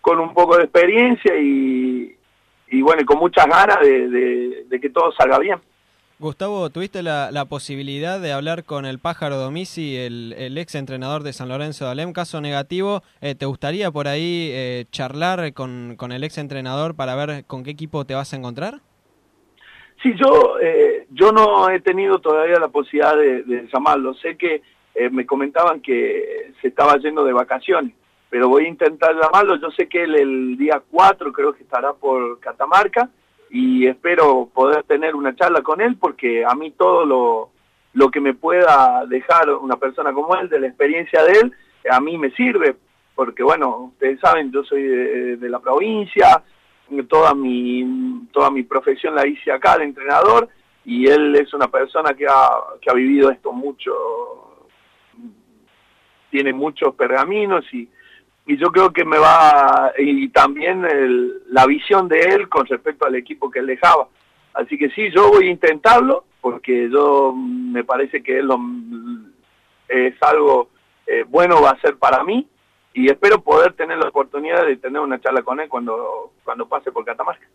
[0.00, 2.16] con un poco de experiencia y,
[2.68, 5.58] y bueno, y con muchas ganas de, de que todo salga bien.
[6.20, 11.32] Gustavo, ¿tuviste la, posibilidad de hablar con el Pájaro Domisi, el, el, ex entrenador de
[11.32, 12.12] San Lorenzo de Alem?
[12.12, 17.44] Caso negativo, eh, ¿te gustaría por ahí eh, charlar con, el ex entrenador para ver
[17.44, 18.80] con qué equipo te vas a encontrar?
[20.02, 24.12] Sí, yo, eh, yo no he tenido todavía la posibilidad de, llamarlo.
[24.14, 24.62] Sé que
[24.96, 27.94] eh, me comentaban que se estaba yendo de vacaciones,
[28.28, 29.54] pero voy a intentar llamarlo.
[29.60, 33.08] Yo sé que el día 4 creo que estará por Catamarca
[33.50, 37.50] y espero poder tener una charla con él porque a mí todo lo,
[37.94, 41.52] lo que me pueda dejar una persona como él, de la experiencia de él,
[41.90, 42.76] a mí me sirve,
[43.14, 46.42] porque bueno, ustedes saben, yo soy de, de la provincia,
[47.08, 50.48] toda mi, toda mi profesión la hice acá de entrenador,
[50.84, 53.92] y él es una persona que ha, que ha vivido esto mucho,
[56.30, 57.88] tiene muchos pergaminos y,
[58.48, 63.06] y yo creo que me va, y también el- la visión de él con respecto
[63.06, 64.08] al equipo que él dejaba.
[64.54, 68.58] Así que sí, yo voy a intentarlo, porque yo mm, me parece que es, lo,
[69.88, 70.70] es algo
[71.06, 72.48] eh, bueno va a ser para mí,
[72.94, 76.90] y espero poder tener la oportunidad de tener una charla con él cuando, cuando pase
[76.90, 77.46] por Catamarca.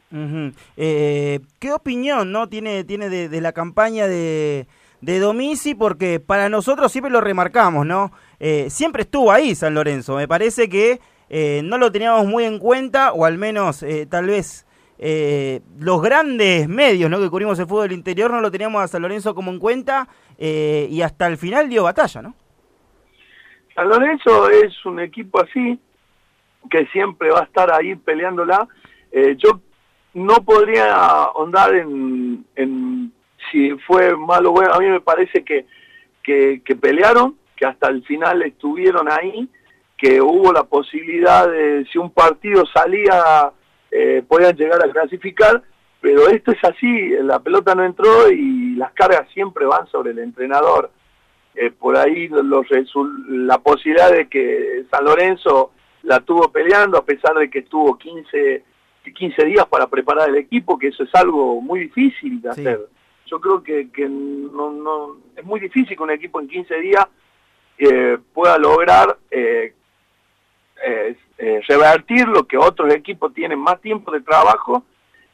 [0.77, 4.67] Eh, ¿Qué opinión no tiene, tiene de, la campaña de,
[5.01, 5.75] de?
[5.77, 8.11] Porque para nosotros siempre lo remarcamos, ¿no?
[8.45, 10.17] Eh, siempre estuvo ahí San Lorenzo.
[10.17, 14.25] Me parece que eh, no lo teníamos muy en cuenta, o al menos eh, tal
[14.25, 14.67] vez
[14.99, 17.21] eh, los grandes medios ¿no?
[17.21, 20.89] que cubrimos el fútbol interior no lo teníamos a San Lorenzo como en cuenta eh,
[20.89, 22.35] y hasta el final dio batalla, ¿no?
[23.75, 25.79] San Lorenzo es un equipo así,
[26.69, 28.67] que siempre va a estar ahí peleándola.
[29.37, 29.61] Yo
[30.15, 33.13] no podría ahondar en, en
[33.49, 34.73] si fue malo o bueno.
[34.73, 35.65] A mí me parece que,
[36.21, 39.47] que, que pelearon, que hasta el final estuvieron ahí,
[39.97, 43.51] que hubo la posibilidad de, si un partido salía,
[43.91, 45.63] eh, podían llegar a clasificar,
[46.01, 50.19] pero esto es así, la pelota no entró y las cargas siempre van sobre el
[50.19, 50.91] entrenador.
[51.55, 52.65] Eh, por ahí los
[53.29, 58.63] la posibilidad de que San Lorenzo la tuvo peleando a pesar de que tuvo 15,
[59.15, 62.79] 15 días para preparar el equipo, que eso es algo muy difícil de hacer.
[63.27, 67.07] Yo creo que, que no, no, es muy difícil que un equipo en 15 días
[67.85, 69.73] eh, pueda lograr eh,
[70.85, 74.83] eh, eh, revertir lo que otros equipos tienen más tiempo de trabajo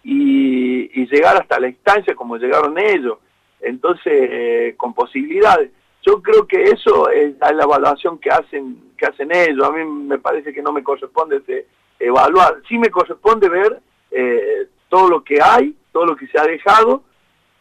[0.03, 3.17] y, y llegar hasta la instancia como llegaron ellos.
[3.61, 5.71] Entonces, eh, con posibilidades.
[6.05, 9.67] Yo creo que eso es la evaluación que hacen que hacen ellos.
[9.67, 11.67] A mí me parece que no me corresponde este,
[11.99, 12.61] evaluar.
[12.67, 13.81] Sí me corresponde ver
[14.87, 17.03] todo lo que hay, todo lo que se ha dejado.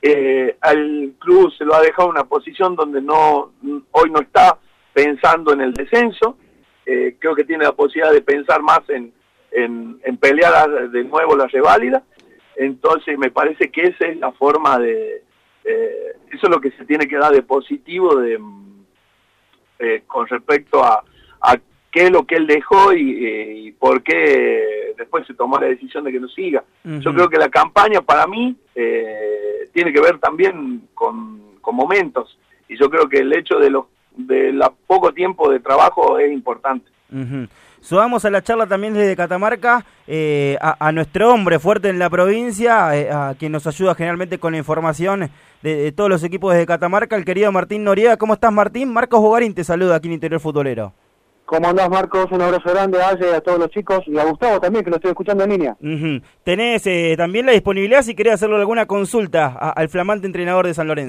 [0.01, 3.53] Eh, al club se lo ha dejado una posición donde no
[3.91, 4.57] hoy no está
[4.99, 6.37] pensando en el descenso.
[6.85, 9.13] Eh, creo que tiene la posibilidad de pensar más en,
[9.53, 12.03] en, en pelear de nuevo la reválida.
[12.57, 15.23] Entonces me parece que esa es la forma de,
[15.63, 18.85] eh, eso es lo que se tiene que dar de positivo de, mm,
[19.79, 21.05] eh, con respecto a,
[21.43, 21.57] a
[21.93, 25.69] qué es lo que él dejó y, eh, y por qué después se tomó la
[25.69, 26.65] decisión de que no siga.
[26.83, 32.37] Yo creo que la campaña para mí eh, tiene que ver también con, con momentos
[32.67, 33.85] y yo creo que el hecho de los
[34.19, 36.91] de la poco tiempo de trabajo es importante.
[37.11, 37.47] Ujú.
[37.81, 42.11] Subamos a la charla también desde Catamarca eh, a, a nuestro hombre fuerte en la
[42.11, 45.31] provincia, eh, a quien nos ayuda generalmente con la información
[45.63, 48.17] de, de todos los equipos desde Catamarca, el querido Martín Noriega.
[48.17, 48.93] ¿Cómo estás, Martín?
[48.93, 50.93] Marcos Bogarín te saluda aquí en Interior Futbolero.
[51.47, 52.27] ¿Cómo andás, Marcos?
[52.31, 54.97] Un abrazo grande a Aye, a todos los chicos y a Gustavo también, que lo
[54.97, 55.77] estoy escuchando en línea.
[56.45, 60.75] Tenés eh, también la disponibilidad si querés hacerle alguna consulta a- al flamante entrenador de
[60.75, 61.09] San Lorenzo.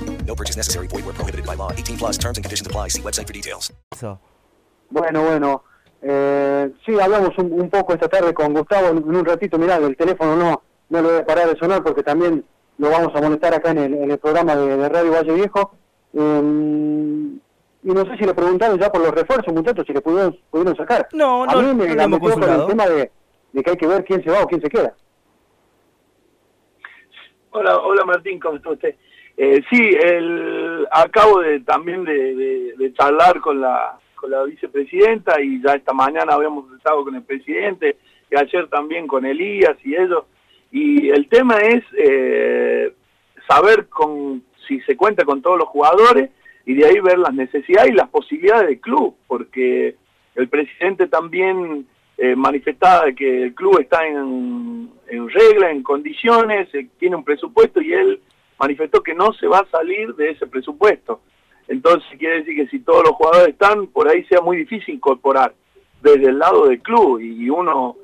[0.25, 0.87] No purchase necessary.
[0.87, 1.71] Void where prohibited by law.
[1.71, 2.89] 18 plus terms and conditions apply.
[2.89, 3.71] See website for details.
[4.89, 5.63] Bueno, bueno.
[6.01, 9.57] Eh, sí, hablamos un, un poco esta tarde con Gustavo en, en un ratito.
[9.57, 12.43] Mirá, el teléfono no, no lo voy a parar de sonar porque también
[12.77, 15.75] lo vamos a molestar acá en el, en el programa de, de Radio Valle Viejo.
[16.13, 17.37] Eh,
[17.83, 20.75] y no sé si le preguntaron ya por los refuerzos, muchachos, si le pudieron, pudieron
[20.75, 21.07] sacar.
[21.13, 23.11] No, a no, mí me no hemos metió con el tema de,
[23.53, 24.93] de que hay que ver quién se va o quién se queda.
[27.51, 28.95] Hola, hola Martín, ¿cómo está usted?
[29.43, 35.73] Eh, sí, el, acabo de también de, charlar con la, con la vicepresidenta y ya
[35.73, 37.97] esta mañana habíamos estado con el presidente
[38.29, 40.25] y ayer también con Elías y ellos.
[40.69, 42.93] Y el tema es eh,
[43.47, 46.29] saber con, si se cuenta con todos los jugadores,
[46.67, 49.95] y de ahí ver las necesidades y las posibilidades del club, porque
[50.35, 51.87] el presidente también
[52.19, 57.81] eh, manifestaba que el club está en, en regla, en condiciones, eh, tiene un presupuesto
[57.81, 58.21] y él
[58.61, 61.21] manifestó que no se va a salir de ese presupuesto.
[61.67, 65.53] Entonces quiere decir que si todos los jugadores están, por ahí sea muy difícil incorporar
[66.01, 67.95] desde el lado del club y uno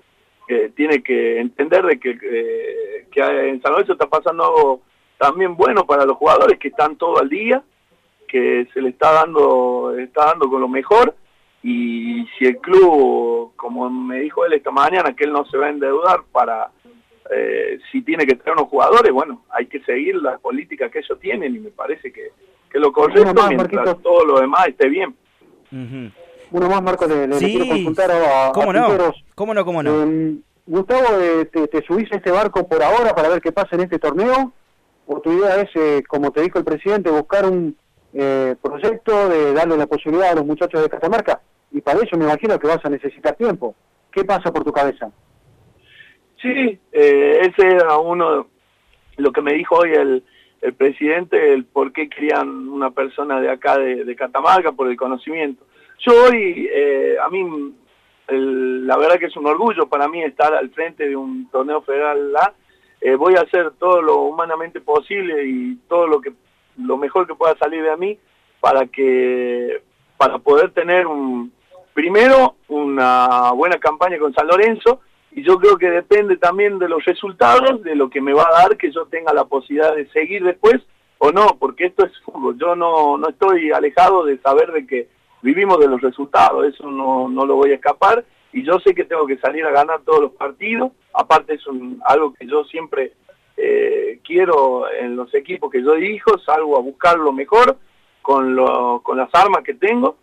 [0.48, 4.82] eh, tiene que entender de que, eh, que en San Lorenzo está pasando algo
[5.18, 7.62] también bueno para los jugadores que están todo al día,
[8.28, 11.16] que se le está dando, está dando con lo mejor
[11.64, 15.68] y si el club, como me dijo él esta mañana, que él no se va
[15.68, 16.72] a endeudar para
[17.32, 21.20] eh, si tiene que traer unos jugadores, bueno, hay que seguir la política que ellos
[21.20, 22.32] tienen y me parece que,
[22.70, 23.96] que lo correcto más, mientras Marquito.
[23.98, 25.16] todo lo demás esté bien.
[26.52, 29.14] Uno más, Marco, le, le Sí, quiero consultar a, a ¿cómo no?
[29.36, 30.04] ¿Cómo no, cómo no?
[30.04, 33.76] Eh, Gustavo, eh, te, ¿te subís a este barco por ahora para ver qué pasa
[33.76, 34.52] en este torneo?
[35.06, 37.78] ¿O tu idea es, eh, como te dijo el presidente, buscar un
[38.14, 41.42] eh, proyecto de darle la posibilidad a los muchachos de Catamarca?
[41.72, 43.76] Y para eso me imagino que vas a necesitar tiempo.
[44.12, 45.10] ¿Qué pasa por tu cabeza?
[46.42, 48.48] Sí, eh, ese era uno,
[49.18, 50.24] lo que me dijo hoy el,
[50.62, 54.98] el presidente, el por qué querían una persona de acá de, de Catamarca, por el
[54.98, 55.66] conocimiento.
[56.00, 57.74] Yo hoy, eh, a mí,
[58.28, 61.82] el- la verdad que es un orgullo para mí estar al frente de un torneo
[61.82, 62.54] federal A.
[63.02, 66.34] Eh, voy a hacer todo lo humanamente posible y todo lo que
[66.78, 68.18] lo mejor que pueda salir de mí
[68.60, 69.82] para que
[70.18, 71.52] para poder tener un
[71.94, 75.02] primero una buena campaña con San Lorenzo
[75.38, 78.62] y yo creo que depende también de los resultados, de lo que me va a
[78.64, 80.82] dar que yo tenga la posibilidad de seguir después
[81.20, 82.58] o no, porque esto es fútbol.
[82.58, 85.08] Yo no, no estoy alejado de saber de que
[85.44, 88.26] vivimos de los resultados, eso no, no lo voy a escapar.
[88.52, 92.02] Y yo sé que tengo que salir a ganar todos los partidos, aparte es un-
[92.06, 93.14] algo que yo siempre
[93.58, 97.78] eh, quiero en los equipos que yo dirijo, salgo a buscar lo mejor
[98.22, 100.18] con, lo, con las armas que tengo.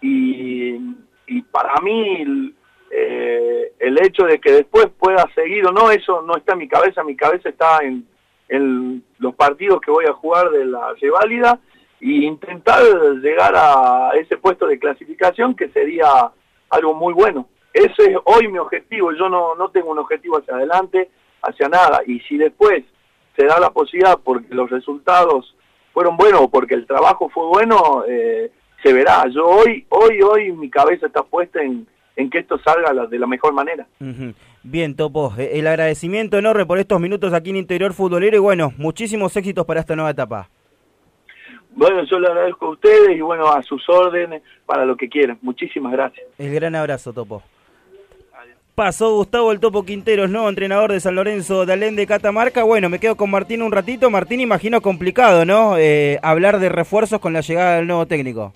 [0.00, 0.74] Y,
[1.26, 2.53] y para mí
[2.96, 6.68] eh, el hecho de que después pueda seguir o no, eso no está en mi
[6.68, 8.06] cabeza, mi cabeza está en,
[8.48, 11.58] en los partidos que voy a jugar de la reválida
[12.00, 12.82] y intentar
[13.20, 16.06] llegar a ese puesto de clasificación que sería
[16.70, 17.48] algo muy bueno.
[17.72, 21.10] Ese es hoy mi objetivo, yo no, no tengo un objetivo hacia adelante,
[21.42, 22.84] hacia nada, y si después
[23.36, 25.56] se da la posibilidad porque los resultados
[25.92, 28.52] fueron buenos o porque el trabajo fue bueno, eh,
[28.84, 29.26] se verá.
[29.34, 33.26] Yo hoy, hoy, hoy mi cabeza está puesta en, en que esto salga de la
[33.26, 33.86] mejor manera.
[34.62, 38.72] Bien, Topo, eh, el agradecimiento enorme por estos minutos aquí en Interior Futbolero y bueno,
[38.78, 40.48] muchísimos éxitos para esta nueva etapa.
[41.76, 45.38] Bueno, yo le agradezco a ustedes y bueno, a sus órdenes para lo que quieran.
[45.42, 46.26] Muchísimas gracias.
[46.38, 47.42] El gran abrazo, Topo.
[48.74, 52.64] Pasó Gustavo el Topo Quinteros, nuevo entrenador de San Lorenzo de Alén de Catamarca.
[52.64, 54.10] Bueno, me quedo con Martín un ratito.
[54.10, 55.78] Martín, imagino complicado, ¿no?
[55.78, 58.52] Eh, hablar de refuerzos con la llegada del nuevo técnico.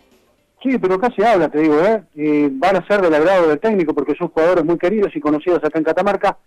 [0.63, 2.03] Sí, pero casi habla, te digo, ¿eh?
[2.15, 5.63] Y van a ser del agrado del técnico porque son jugadores muy queridos y conocidos
[5.63, 6.39] acá en Catamarca.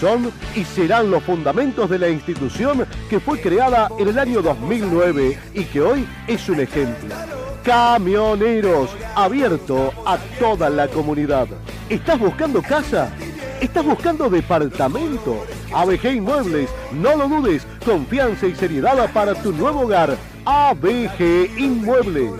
[0.00, 5.38] son y serán los fundamentos de la institución que fue creada en el año 2009
[5.54, 7.14] y que hoy es un ejemplo.
[7.62, 11.46] Camioneros, abierto a toda la comunidad.
[11.90, 13.12] ¿Estás buscando casa?
[13.60, 15.44] ¿Estás buscando departamento?
[15.74, 20.16] ABG Inmuebles, no lo dudes, confianza y seriedad para tu nuevo hogar.
[20.46, 22.32] ABG Inmuebles.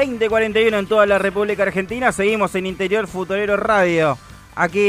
[0.08, 2.10] 2041 en toda la República Argentina.
[2.10, 4.16] Seguimos en Interior Futbolero Radio.
[4.54, 4.80] Aquí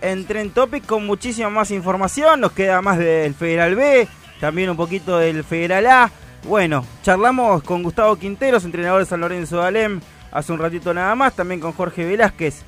[0.00, 2.40] en Tren Topic con muchísima más información.
[2.40, 4.08] Nos queda más del Federal B,
[4.40, 6.10] también un poquito del Federal A.
[6.44, 10.00] Bueno, charlamos con Gustavo Quinteros, entrenador de San Lorenzo de Alem,
[10.32, 11.34] hace un ratito nada más.
[11.36, 12.62] También con Jorge Velázquez,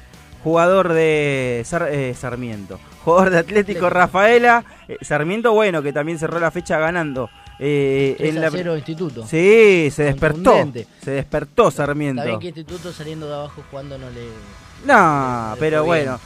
[0.45, 2.79] jugador de Sar- eh, Sarmiento.
[3.03, 4.63] Jugador de Atlético Rafaela.
[4.89, 7.31] Eh, Sarmiento, bueno, que también cerró la fecha ganando.
[7.59, 9.27] Eh, 3 en a la 0 Instituto.
[9.27, 10.71] Sí, se despertó.
[11.03, 12.25] Se despertó Sarmiento.
[12.25, 14.29] Bien que Instituto saliendo de abajo jugando no le...
[14.85, 15.87] No, le pero bien.
[15.87, 16.21] bueno,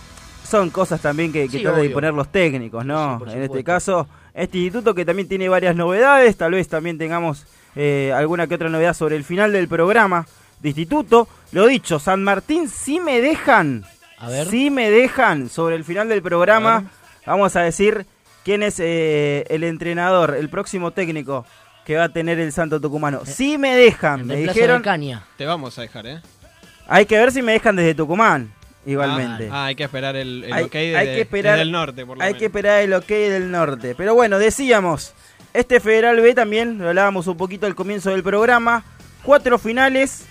[0.44, 3.22] son cosas también que, que Sí, tratan de poner los técnicos, ¿no?
[3.26, 8.12] en este caso, este instituto que también tiene varias novedades, tal vez también tengamos eh,
[8.14, 10.26] alguna que otra novedad sobre el final del programa
[10.60, 11.28] de instituto.
[11.52, 13.84] Lo dicho, San Martín, si me dejan,
[14.18, 14.46] A ver.
[14.46, 16.90] si me dejan sobre el final del programa,
[17.24, 18.04] vamos a decir
[18.44, 21.44] quién es eh, el entrenador, el próximo técnico
[21.84, 23.22] que va a tener el Santo Tucumano.
[23.24, 25.24] Si me dejan, me dijeron, de Caña.
[25.36, 26.20] Te vamos a dejar, ¿eh?
[26.86, 28.52] hay que ver si me dejan desde Tucumán,
[28.86, 29.48] igualmente.
[29.50, 32.06] Ah, hay que esperar el, el Hay- ok de, hay que esperar- desde el norte,
[32.06, 32.38] por lo Hay menos.
[32.40, 33.94] que esperar el ok del norte.
[33.96, 35.12] Pero bueno, decíamos,
[35.54, 38.84] este Federal B también, lo hablábamos un poquito al comienzo del programa,
[39.24, 40.24] cuatro finales,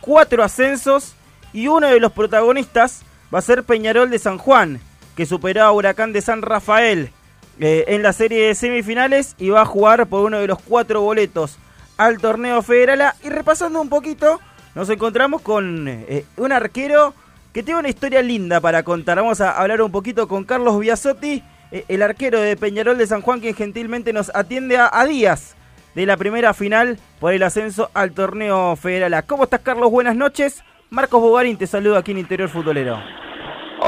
[0.00, 1.14] cuatro ascensos
[1.52, 3.02] y uno de los protagonistas
[3.34, 4.80] va a ser Peñarol de San Juan,
[5.16, 7.10] que superó a Huracán de San Rafael
[7.58, 11.00] eh, en la serie de semifinales y va a jugar por uno de los cuatro
[11.00, 11.58] boletos
[11.96, 13.16] al torneo Federal A.
[13.22, 14.40] Y repasando un poquito,
[14.74, 17.14] nos encontramos con eh, un arquero
[17.54, 19.16] que tiene una historia linda para contar.
[19.16, 21.42] Vamos a hablar un poquito con Carlos Biasotti,
[21.72, 25.56] eh, el arquero de Peñarol de San Juan, quien gentilmente nos atiende a, días
[25.94, 29.14] de la primera final por el ascenso al torneo federal.
[29.14, 29.22] A.
[29.22, 29.90] ¿Cómo estás, Carlos?
[29.90, 30.62] Buenas noches.
[30.90, 32.98] Marcos Bogarín te saluda aquí en Interior Futbolero.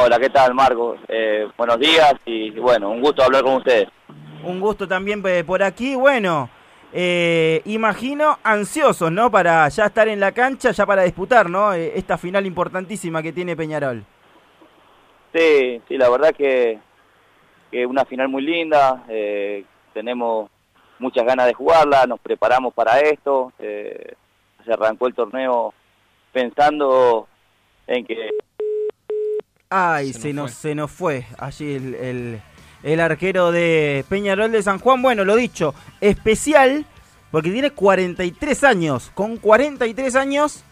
[0.01, 1.01] Hola, ¿qué tal, Marcos?
[1.09, 3.89] Eh, buenos días y bueno, un gusto hablar con ustedes.
[4.45, 5.97] Un gusto también eh, por aquí.
[5.97, 6.49] Bueno,
[6.93, 9.29] eh, imagino ansiosos, ¿no?
[9.29, 11.75] Para ya estar en la cancha, ya para disputar, ¿no?
[11.75, 14.05] Eh, esta final importantísima que tiene Peñarol.
[15.35, 16.79] Sí, sí, la verdad que,
[17.73, 19.05] que una final muy linda.
[19.09, 20.49] eh, tenemos
[21.01, 23.53] muchas ganas de jugarla, nos preparamos para esto.
[23.59, 24.15] eh,
[24.65, 25.75] se arrancó el torneo
[26.33, 27.27] pensando
[27.89, 28.31] en que
[29.71, 32.41] Ay, se, nos, se nos fue allí el, el-
[32.85, 35.03] el arquero de Peñarol de San Juan.
[35.03, 36.87] Bueno, lo dicho, especial
[37.33, 39.11] porque tiene 43 años.
[39.15, 40.63] Con 43 años,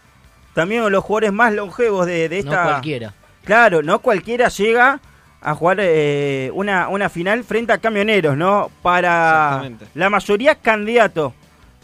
[0.53, 2.63] también uno de los jugadores más longevos de, de No esta...
[2.63, 3.13] cualquiera.
[3.43, 4.99] Claro, no cualquiera llega
[5.41, 8.71] a jugar eh, una, una final frente a camioneros, ¿no?
[8.81, 11.33] Para la mayoría candidato.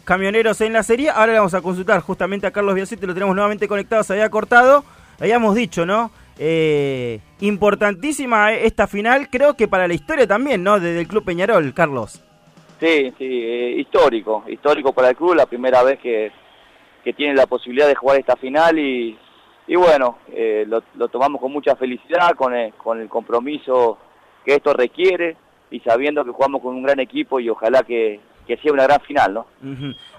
[0.04, 1.10] Camioneros en la serie.
[1.10, 4.28] Ahora le vamos a consultar justamente a Carlos Biasetti, lo tenemos nuevamente conectado, se había
[4.30, 4.84] cortado.
[5.20, 6.10] Habíamos dicho, ¿no?
[6.38, 10.80] Eh, importantísima esta final, creo que para la historia también, ¿no?
[10.80, 12.22] De- del Club Peñarol, Carlos.
[12.80, 16.32] Sí, sí, eh, histórico, histórico para el club, la primera vez que,
[17.04, 19.16] que tiene la posibilidad de jugar esta final y,
[19.68, 23.96] y bueno, eh, lo, lo tomamos con mucha felicidad, con el, con el compromiso
[24.44, 25.36] que esto requiere
[25.70, 29.00] y sabiendo que jugamos con un gran equipo y ojalá que, que sea una gran
[29.00, 29.46] final, ¿no?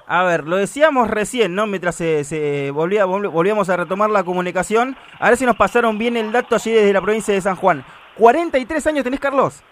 [0.08, 1.66] A ver, lo decíamos recién, ¿no?
[1.66, 4.96] Mientras se, se volvía, vol- volvíamos a retomar la comunicación.
[5.20, 7.84] A ver si nos pasaron bien el dato allí desde la provincia de San Juan.
[8.20, 9.64] ¿43 años tenés, Carlos?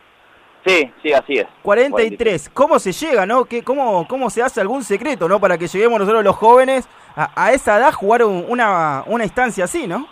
[0.65, 1.45] Sí, sí, así es.
[1.61, 2.49] 43.
[2.53, 3.45] ¿Cómo se llega, no?
[3.45, 5.39] ¿Qué, cómo, ¿Cómo se hace algún secreto, no?
[5.39, 9.65] Para que lleguemos nosotros los jóvenes a, a esa edad jugar un- una, una instancia
[9.65, 10.07] así, ¿no?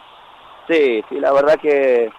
[0.70, 2.12] Sí, sí, la verdad que,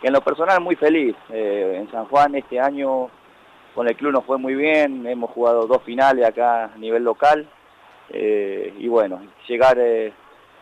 [0.00, 1.14] que en lo personal muy feliz.
[1.30, 3.08] Eh, en San Juan este año
[3.74, 7.48] con el club nos fue muy bien, hemos jugado dos finales acá a nivel local
[8.10, 10.12] eh, y bueno, llegar eh,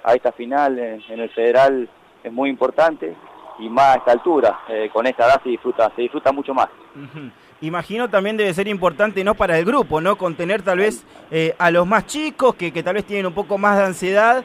[0.05, 1.89] a esta final en, el federal
[2.23, 3.15] es muy importante
[3.59, 6.69] y más a esta altura, eh, con esta edad se disfruta, se disfruta mucho más.
[7.61, 9.35] Imagino también debe ser importante, ¿no?
[9.35, 10.17] Para el grupo, ¿no?
[10.17, 11.05] Contener tal vez
[11.59, 14.45] a los más chicos, que, que tal vez tienen un poco más de ansiedad,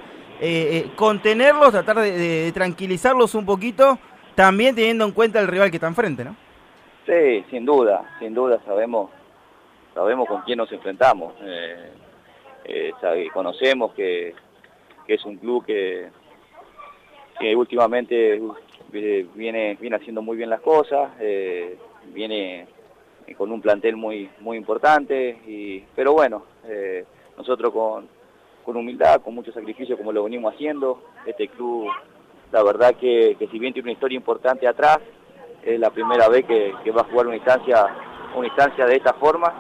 [0.96, 4.00] contenerlos, tratar de- de tranquilizarlos un poquito,
[4.36, 6.36] también teniendo en cuenta el rival que está enfrente, ¿no?
[7.06, 9.10] Sí, sin duda, sin duda sabemos,
[9.94, 11.34] sabemos con quién nos enfrentamos.
[11.42, 11.90] Eh,
[12.64, 12.94] eh,
[13.34, 14.34] conocemos que,
[15.08, 16.10] es un club que,
[17.56, 18.42] últimamente
[18.94, 21.12] eh, viene, viene haciendo muy bien las cosas,
[22.14, 22.68] viene
[23.38, 26.44] con un plantel muy, muy importante, y, pero bueno,
[27.36, 28.08] nosotros con,
[28.64, 31.90] con humildad, con mucho sacrificio como lo venimos haciendo, este club,
[32.54, 35.00] la verdad que, que si bien tiene una historia importante atrás,
[35.66, 37.88] es la primera vez que, que va a jugar una instancia,
[38.36, 39.54] una instancia de esta forma.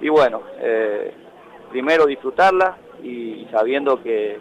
[0.00, 1.14] Y bueno, eh,
[1.70, 4.38] primero disfrutarla y sabiendo que,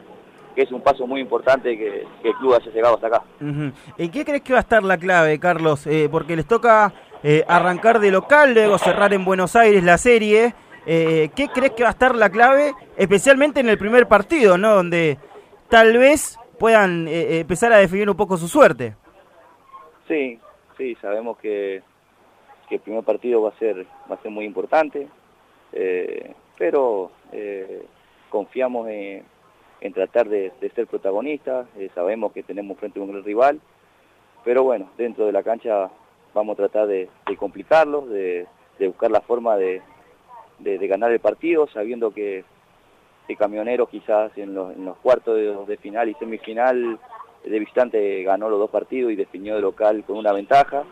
[0.55, 3.23] que es un paso muy importante que, que el club haya llegado hasta acá.
[3.39, 5.85] ¿En qué crees que va a estar la clave, Carlos?
[5.87, 6.93] Eh, porque les toca
[7.23, 10.53] eh, arrancar de local, luego cerrar en Buenos Aires la serie.
[10.85, 14.75] ¿Qué crees que va a estar la clave, especialmente en el primer partido, ¿no?
[14.75, 15.17] Donde
[15.67, 18.95] tal vez puedan empezar a definir un poco su suerte.
[20.07, 20.39] Sí,
[20.77, 21.81] sí, sabemos que,
[22.67, 25.07] que el primer partido va a ser, va a ser muy importante,
[25.73, 27.85] eh, pero eh,
[28.29, 29.23] confiamos en,
[29.81, 33.59] en tratar de, ser protagonistas, eh, sabemos que tenemos frente a un gran rival,
[34.43, 35.89] pero bueno, dentro de la cancha
[36.33, 38.47] vamos a tratar de, de complicarlos, de,
[38.79, 39.81] buscar la forma de,
[40.59, 42.43] ganar el partido, sabiendo que,
[43.27, 46.99] que Camioneros quizás en los, en los cuartos de final y semifinal
[47.49, 50.83] de visitante ganó los dos partidos y definió de local con una ventaja.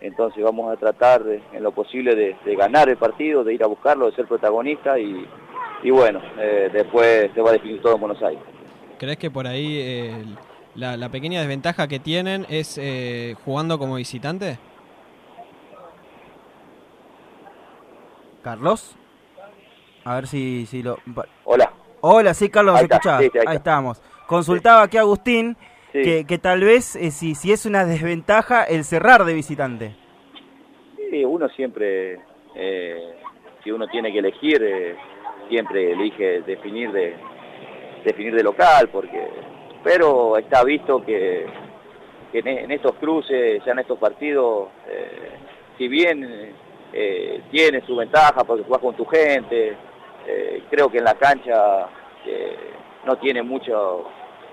[0.00, 3.62] Entonces vamos a tratar de- en lo posible de, de ganar el partido, de ir
[3.62, 5.26] a buscarlo, de ser protagonista y,
[5.82, 8.42] y bueno, eh, después se va a definir todo en Buenos Aires.
[8.98, 10.24] ¿Crees que por ahí eh,
[10.74, 14.58] la, la pequeña desventaja que tienen es eh, jugando como visitante?
[18.42, 18.94] Carlos.
[20.04, 20.98] A ver si, si lo...
[21.44, 21.72] Hola.
[22.00, 23.22] Hola, sí, Carlos, Ahí ¿me está, escuchás?
[23.22, 24.00] sí, sí, ahí estamos.
[24.26, 25.56] Consultaba aquí a Agustín
[25.92, 26.02] Sí.
[26.02, 29.96] que, que tal vez eh, si, si es una desventaja el cerrar de visitante.
[31.10, 32.20] Sí, uno siempre,
[32.54, 33.14] eh,
[33.64, 34.94] si uno tiene que elegir, eh,
[35.48, 37.16] siempre elige definir de,
[38.04, 39.26] definir de local, porque,
[39.82, 41.46] pero está visto que,
[42.30, 44.68] que en, en estos cruces, ya en estos partidos,
[45.76, 46.54] si bien
[47.50, 49.76] tiene su ventaja porque juegas con tu gente,
[50.70, 51.88] creo que en la cancha
[53.06, 54.04] no tiene mucho,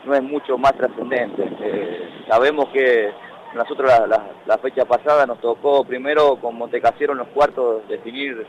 [0.05, 1.43] no es mucho más trascendente.
[1.61, 3.11] Eh, sabemos que
[3.55, 8.45] nosotros la, la- la fecha pasada nos tocó primero con Montecasero en los cuartos definir,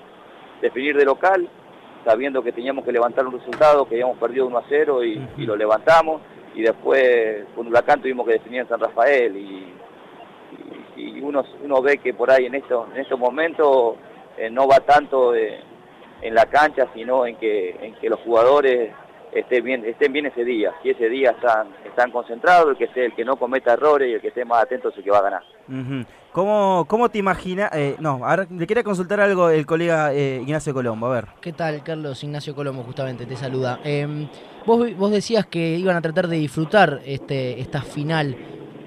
[0.61, 1.49] definir de local
[2.05, 5.44] sabiendo que teníamos que levantar un resultado, que habíamos perdido 1 a 0 y, y
[5.44, 6.22] lo levantamos,
[6.55, 9.74] y después con Huracán tuvimos que definir en San Rafael, y,
[10.96, 13.96] y- y uno, uno ve que por ahí en estos, en estos momentos
[14.38, 18.92] eh, no va tanto en la cancha, sino en que, en que los jugadores
[19.32, 23.06] estén bien, estén bien ese día, si ese día están, están concentrados, el que esté,
[23.06, 25.18] el que no cometa errores y el que esté más atento es el que va
[25.18, 25.42] a ganar.
[26.32, 27.70] ¿Cómo, ¿Cómo te imaginas?
[27.74, 31.26] eh, no, ahora le quería consultar algo el colega eh, Ignacio Colombo, a ver.
[31.40, 32.22] ¿Qué tal, Carlos?
[32.22, 33.80] Ignacio Colombo justamente te saluda.
[33.84, 34.28] Eh,
[34.66, 38.36] vos, vos decías que iban a tratar de disfrutar este, esta final,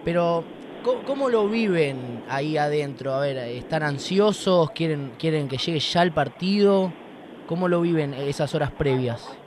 [0.05, 0.43] pero
[0.83, 3.13] ¿cómo, cómo lo viven ahí adentro?
[3.13, 4.71] A ver, ¿están ansiosos?
[4.71, 6.93] ¿Quieren, ¿Quieren que llegue ya el partido?
[7.47, 9.37] ¿Cómo lo viven esas horas previas?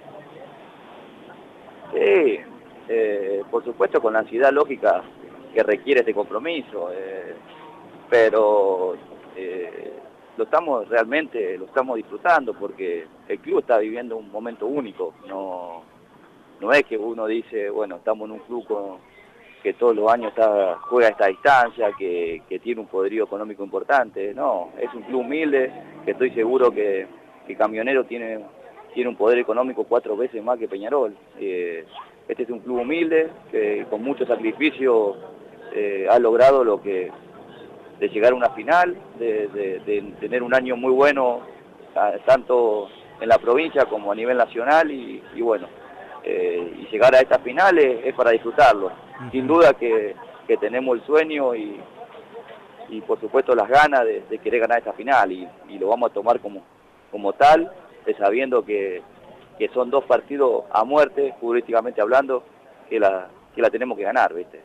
[1.95, 2.41] Sí,
[2.89, 5.03] eh, por supuesto con la ansiedad lógica
[5.55, 7.35] que requiere este compromiso, eh,
[8.11, 8.97] pero
[9.37, 9.93] eh,
[10.37, 15.83] lo estamos realmente, lo estamos disfrutando porque el club está viviendo un momento único, no,
[16.61, 19.15] no es que uno dice, bueno, estamos en un club con-
[19.63, 24.35] que todos los años está, juega a esta distancia, que, tiene un poderío económico importante,
[24.35, 25.73] no, es un club humilde,
[26.05, 27.07] que estoy seguro que
[27.57, 28.41] Camionero tiene,
[28.95, 31.15] tiene un poder económico cuatro veces más que Peñarol.
[31.39, 31.85] Eh,
[32.29, 35.17] este es un club humilde, que con mucho sacrificio
[35.75, 37.11] eh, ha logrado lo que
[37.99, 41.41] de llegar a una final, de, de- de tener un año muy bueno,
[42.27, 42.89] tanto
[43.21, 45.69] en la provincia como a nivel nacional, y, y bueno,
[46.25, 48.91] eh, y llegar a estas finales es para disfrutarlo.
[49.31, 50.15] Sin duda que,
[50.47, 51.81] que tenemos el sueño y,
[52.89, 56.11] y por supuesto las ganas de, de querer ganar esta final, y, y lo vamos
[56.11, 56.63] a tomar como,
[57.13, 57.71] como tal,
[58.13, 59.01] sabiendo que,
[59.59, 62.45] que son dos partidos a muerte, futbolísticamente hablando,
[62.91, 64.61] que la, que la tenemos que ganar, ¿viste?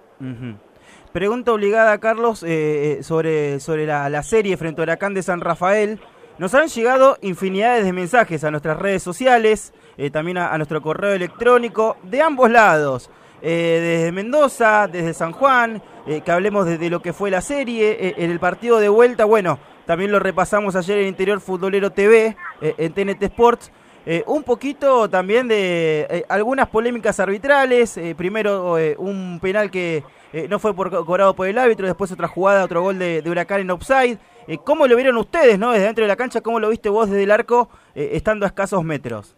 [1.13, 5.39] Pregunta obligada, Carlos, eh, eh, sobre, sobre la, la serie frente a Huracán de San
[5.39, 5.99] Rafael.
[6.37, 11.13] Nos han llegado infinidades de mensajes a nuestras redes sociales, eh, también a, nuestro correo
[11.13, 13.09] electrónico, de ambos lados.
[13.41, 17.41] Eh, desde Mendoza, desde San Juan, eh, que hablemos de, de lo que fue la
[17.41, 17.91] serie.
[17.99, 19.59] eh, en el partido de vuelta, bueno,
[19.89, 23.71] también lo repasamos ayer en Interior Futbolero TV, eh, en TNT Sports.
[24.05, 27.99] Eh, un poquito también de eh, algunas polémicas arbitrales.
[28.15, 30.03] primero un penal que
[30.47, 33.61] no fue por, cobrado por el árbitro, después otra jugada, otro gol de, de Huracán
[33.61, 34.19] en offside.
[34.63, 35.71] ¿Cómo lo vieron ustedes, no?
[35.71, 38.83] Desde dentro de la cancha, ¿cómo lo viste vos desde el arco, estando a escasos
[38.83, 39.35] metros?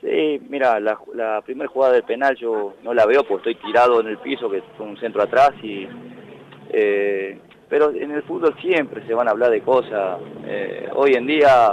[0.00, 4.06] Sí, mira, la, primera jugada del penal yo no la veo porque estoy tirado en
[4.06, 5.88] el piso, que fue un centro atrás, y
[6.72, 7.40] eh,
[7.70, 10.18] pero en el fútbol siempre se van a hablar de cosas.
[10.44, 11.72] Eh, hoy en día,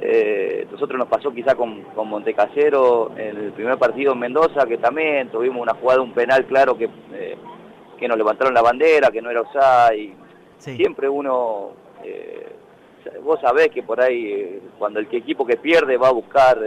[0.00, 4.76] eh, nosotros nos pasó quizá con, con Montecasero en el primer partido en Mendoza, que
[4.76, 7.36] también tuvimos una jugada, un penal claro que, eh,
[7.98, 10.14] que nos levantaron la bandera, que no era offside.
[10.76, 11.70] Siempre uno,
[12.04, 12.48] eh,
[13.22, 16.58] vos sabés que por ahí, eh, cuando el equipo que pierde va a buscar...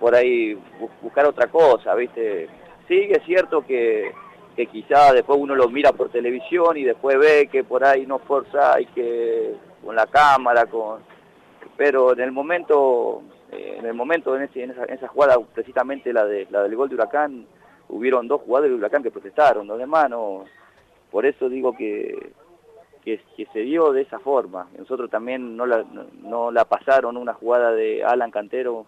[0.00, 2.48] por ahí bu- buscar otra cosa, ¿viste?
[2.86, 4.12] Sí, es cierto que,
[4.56, 8.18] que quizá después uno lo mira por televisión y después ve que por ahí no
[8.18, 9.54] forza y que
[9.84, 11.00] con la cámara, con
[11.76, 16.24] pero en el momento, eh, en el momento en, ese- en esa, jugada, precisamente la
[16.24, 17.46] de la del gol de Huracán,
[17.88, 20.44] hubieron dos jugadores de Huracán que protestaron, los demás no,
[21.10, 22.32] por eso digo que,
[23.04, 23.20] que,
[23.52, 24.68] se dio de esa forma.
[24.78, 28.86] Nosotros también no la, no, no la pasaron una jugada de Alan Cantero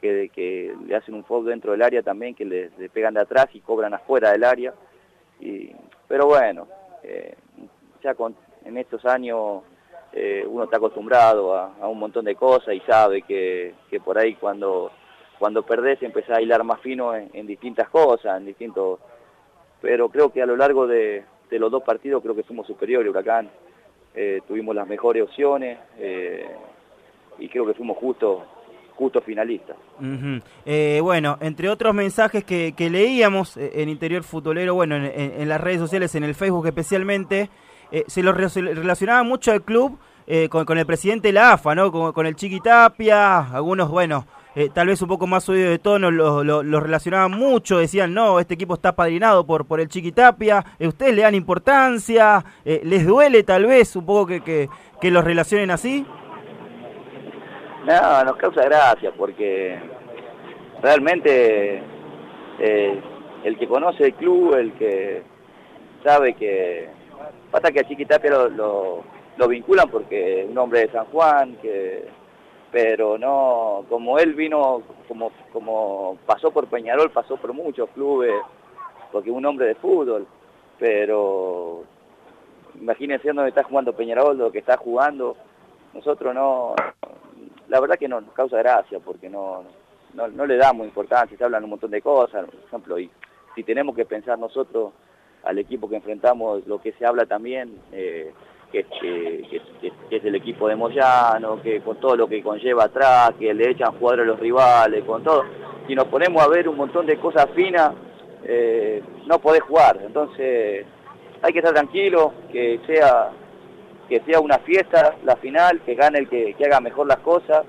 [0.00, 3.20] que, que le hacen un foul dentro del área también, que le, le pegan de
[3.20, 4.72] atrás y cobran afuera del área.
[5.40, 5.72] Y,
[6.06, 6.66] pero bueno,
[7.02, 7.34] eh,
[8.02, 8.34] ya con,
[8.64, 9.62] en estos años
[10.12, 14.18] eh, uno está acostumbrado a, a un montón de cosas y sabe que, que por
[14.18, 14.90] ahí cuando,
[15.38, 18.98] cuando perdés empezás a hilar más fino en, distintas cosas, en distintos...
[19.80, 23.08] Pero creo que a lo largo de, de los dos partidos creo que fuimos superiores,
[23.08, 23.48] Huracán.
[24.14, 26.44] Eh, tuvimos las mejores opciones eh,
[27.38, 28.42] y creo que fuimos justos
[29.00, 29.76] justo finalistas.
[29.98, 30.40] Ujú.
[30.66, 35.60] Eh, bueno, entre otros mensajes que, que leíamos eh, en Interior Futbolero, bueno, en, las
[35.60, 37.48] redes sociales, en el Facebook especialmente,
[37.90, 41.90] eh, se lo relacionaba mucho al club eh, con, el presidente de la AFA, ¿no?
[41.90, 46.10] Con, el Chiqui Tapia, algunos, bueno, eh, tal vez un poco más subido de tono,
[46.10, 50.12] lo, lo- lo relacionaban mucho, decían, no, este equipo está padrinado por, por el Chiqui
[50.12, 54.68] Tapia, ustedes le dan importancia, les duele tal vez un poco que, que,
[55.00, 56.04] que los relacionen así.
[57.90, 59.76] No, nos causa gracia porque
[60.80, 61.82] realmente
[62.60, 63.00] eh,
[63.42, 65.24] el que conoce el club, el que
[66.04, 66.88] sabe que...
[67.50, 69.02] Pasa que a Chiquitapia lo,
[69.36, 72.06] lo, vinculan porque un hombre de San Juan, que
[72.70, 78.34] pero no, como él vino, como, como pasó por Peñarol, pasó por muchos clubes,
[79.10, 80.28] porque un hombre de fútbol,
[80.78, 81.82] pero
[82.80, 85.36] imagínense dónde está jugando Peñarol, lo que está jugando,
[85.92, 86.76] nosotros no,
[87.70, 89.64] la verdad que no nos causa gracia porque no,
[90.14, 93.10] no, no le damos importancia, se hablan un montón de cosas, por ejemplo, y
[93.54, 94.92] si tenemos que pensar nosotros
[95.44, 98.32] al equipo que enfrentamos, lo que se habla también, eh,
[98.72, 98.86] que,
[100.10, 103.98] es el equipo de Moyano, que con todo lo que conlleva atrás, que le echan
[103.98, 105.44] jugadores a los rivales, con todo,
[105.86, 107.92] si nos ponemos a ver un montón de cosas finas,
[108.44, 110.86] eh, no podés jugar, entonces
[111.40, 113.30] hay que estar tranquilo, que sea
[114.10, 117.64] que sea una fiesta la final, que gane el que, haga mejor las cosas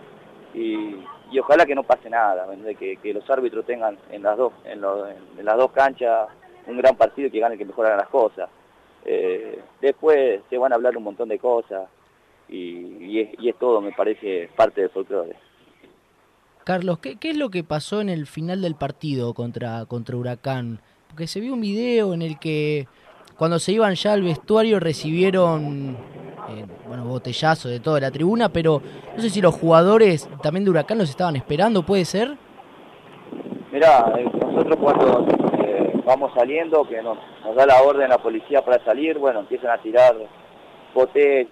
[0.55, 0.95] y,
[1.31, 2.47] y ojalá que no pase nada,
[2.79, 6.29] que, que los árbitros tengan en las dos en, las dos canchas
[6.65, 8.49] un gran partido y que gane el que mejor haga las cosas.
[9.05, 11.87] Eh, después se van a hablar un montón de cosas
[12.49, 15.35] y, y es todo, me parece, parte del folclore.
[16.63, 20.79] Carlos, ¿qué, qué es lo que pasó en el final del partido contra, contra Huracán?
[21.07, 22.87] Porque se vio un video en el que
[23.41, 25.97] cuando se iban ya al vestuario recibieron
[26.47, 28.79] eh, bueno, botellazo de toda la tribuna, pero
[29.15, 32.37] no sé si los jugadores también de Huracán los estaban esperando, ¿puede ser?
[33.71, 35.25] Mirá, eh, nosotros cuando
[35.57, 37.17] eh, vamos saliendo, que nos,
[37.55, 40.15] da la orden la policía para salir, bueno, empiezan a tirar
[40.93, 41.47] botellas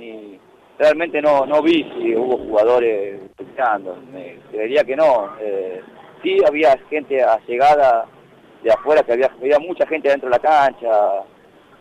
[0.00, 0.40] y
[0.78, 5.28] realmente no no vi si hubo jugadores peleando, me creería que no.
[5.38, 5.82] Eh,
[6.22, 8.06] sí había gente allegada
[8.62, 10.88] de afuera, que había, había mucha gente dentro de la cancha,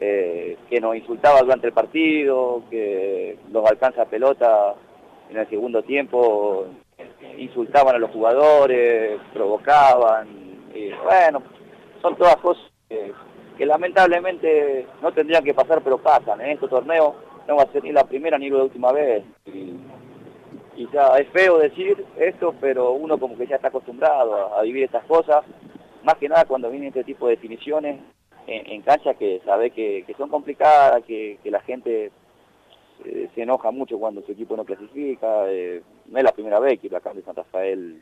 [0.06, 4.76] eh, que nos insultaba durante el partido, que los alcanza pelota
[5.30, 6.68] en el segundo tiempo
[7.38, 10.28] insultaban a los jugadores, provocaban,
[11.06, 11.42] bueno,
[12.02, 16.42] son todas cosas que, lamentablemente no tendrían que pasar, pero pasan.
[16.42, 17.14] En estos torneos
[17.48, 19.24] no va a ser ni la primera ni la última vez.
[19.46, 19.78] Y,
[20.92, 24.84] ya es feo decir esto, pero uno como que ya está acostumbrado a, a vivir
[24.84, 25.46] estas cosas,
[26.04, 28.02] más que nada cuando vienen este tipo de definiciones
[28.48, 32.12] en, en cancha que sabe que, que son complicadas, que, que la gente
[33.06, 35.50] eh, se enoja mucho cuando su equipo no clasifica.
[35.52, 38.02] eh, no es la primera vez que acá de Santa Rafael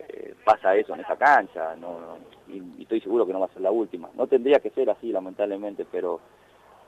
[0.00, 1.98] eh, pasa eso en esa cancha, no,
[2.48, 4.10] y, estoy seguro que no va a ser la última.
[4.14, 6.20] No tendría que ser así, lamentablemente, pero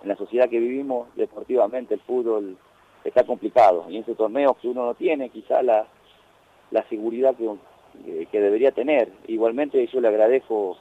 [0.03, 2.57] en la sociedad que vivimos, deportivamente, el fútbol
[3.05, 3.87] está complicado.
[3.89, 5.87] Y en ese torneo que uno no tiene, quizá la,
[6.70, 9.12] la seguridad que- que debería tener.
[9.26, 10.78] Igualmente yo le agradezco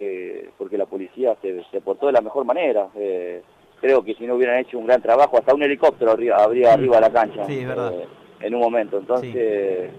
[0.00, 2.88] eh, porque la policía se, se portó de la mejor manera.
[2.96, 3.42] Eh,
[3.80, 6.96] creo que si no hubieran hecho un gran trabajo, hasta un helicóptero habría, habría arriba
[6.96, 7.92] de la cancha Sí, verdad.
[7.94, 8.06] eh,
[8.40, 8.98] en un momento.
[8.98, 9.90] Entonces,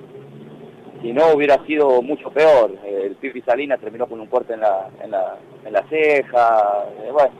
[1.01, 2.71] si no hubiera sido mucho peor.
[2.83, 6.85] Eh, el Pipi Salinas terminó con un corte en la, en la, en la ceja.
[7.11, 7.31] bueno,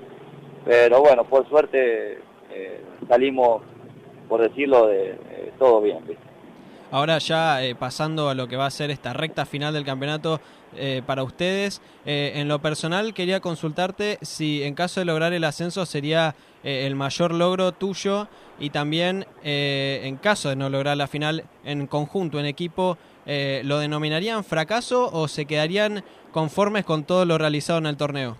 [0.65, 2.19] pero bueno, por suerte
[2.51, 3.61] eh, salimos,
[4.29, 5.15] por decirlo, de
[5.57, 5.99] todo bien.
[6.07, 6.26] ¿viste?
[6.89, 10.39] Ahora ya eh, pasando a lo que va a ser esta recta final del campeonato
[10.77, 15.43] eh, para ustedes, eh, en lo personal quería consultarte si en caso de lograr el
[15.43, 18.27] ascenso sería el mayor logro tuyo
[18.59, 24.43] y también en caso de no lograr la final en conjunto, en equipo, ¿lo denominarían
[24.43, 28.35] fracaso o se quedarían conformes con todo lo realizado en el torneo?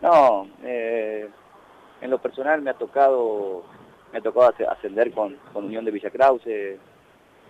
[0.00, 3.64] No, en lo personal me ha tocado
[4.10, 6.78] me ha ascender con, con Unión de Villa Krause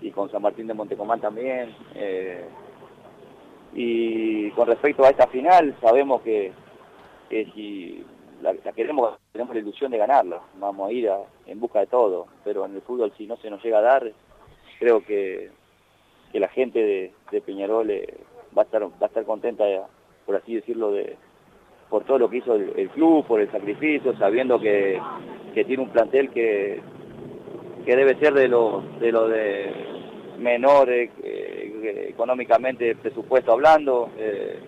[0.03, 1.74] y con San Martín de Montecomán también.
[1.94, 2.44] eh,
[3.74, 6.53] y con respecto a esta final, sabemos que,
[7.30, 8.05] que si
[8.42, 11.09] la, queremos, tenemos la ilusión de ganarla, vamos a ir
[11.46, 14.12] en busca de todo, pero en el fútbol si no se nos llega a dar,
[14.78, 15.50] creo que,
[16.32, 18.14] que la gente de, de Peñarol eh,
[18.57, 19.64] va a estar va a estar contenta,
[20.26, 21.16] por así decirlo, de,
[21.88, 25.00] por todo lo que hizo el, el club, por el sacrificio, sabiendo que,
[25.55, 26.82] que tiene un plantel que,
[27.85, 29.72] que debe ser de lo de,
[30.39, 34.59] menor eh, económicamente presupuesto hablando, eh,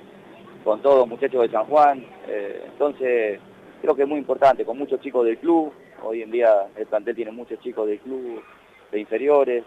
[0.63, 2.05] con todos los muchachos de San Juan.
[2.29, 3.41] eh, entonces,
[3.83, 5.73] creo que es muy importante, con muchos chicos del club.
[6.03, 8.43] Hoy en día el plantel tiene muchos chicos del club,
[8.91, 9.65] de inferiores,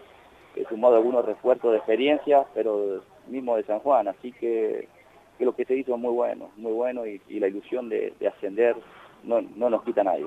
[0.56, 4.08] eh, sumado algunos refuerzos de experiencia, pero mismo de San Juan.
[4.08, 4.88] Así que,
[5.38, 8.76] que lo que se hizo es muy bueno, muy bueno y, la ilusión de ascender
[9.24, 10.26] no, no nos quita nadie.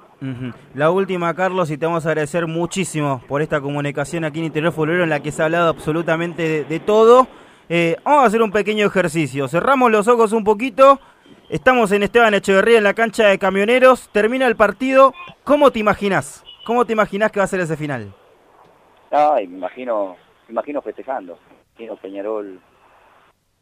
[0.73, 4.71] La última, Carlos, y te vamos a agradecer muchísimo por esta comunicación aquí en Interior
[4.71, 7.27] Futbolero en la que se ha hablado absolutamente de, de todo.
[7.69, 9.47] Eh, vamos a hacer un pequeño ejercicio.
[9.47, 10.99] Cerramos los ojos un poquito.
[11.49, 14.09] Estamos en Esteban Echeverría en la cancha de camioneros.
[14.09, 15.13] Termina el partido.
[15.43, 16.43] ¿Cómo te imaginas?
[16.65, 18.13] ¿Cómo te imaginas que va a ser ese final?
[19.09, 20.15] Ay, me imagino,
[20.47, 21.37] me imagino festejando,
[21.77, 22.59] me imagino Peñarol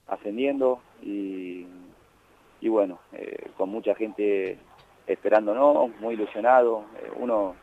[0.08, 1.66] ascendiendo y,
[2.62, 4.60] y bueno, eh, con mucha gente
[5.12, 6.86] esperándonos, muy ilusionado.
[7.02, 7.56] Eh, uno,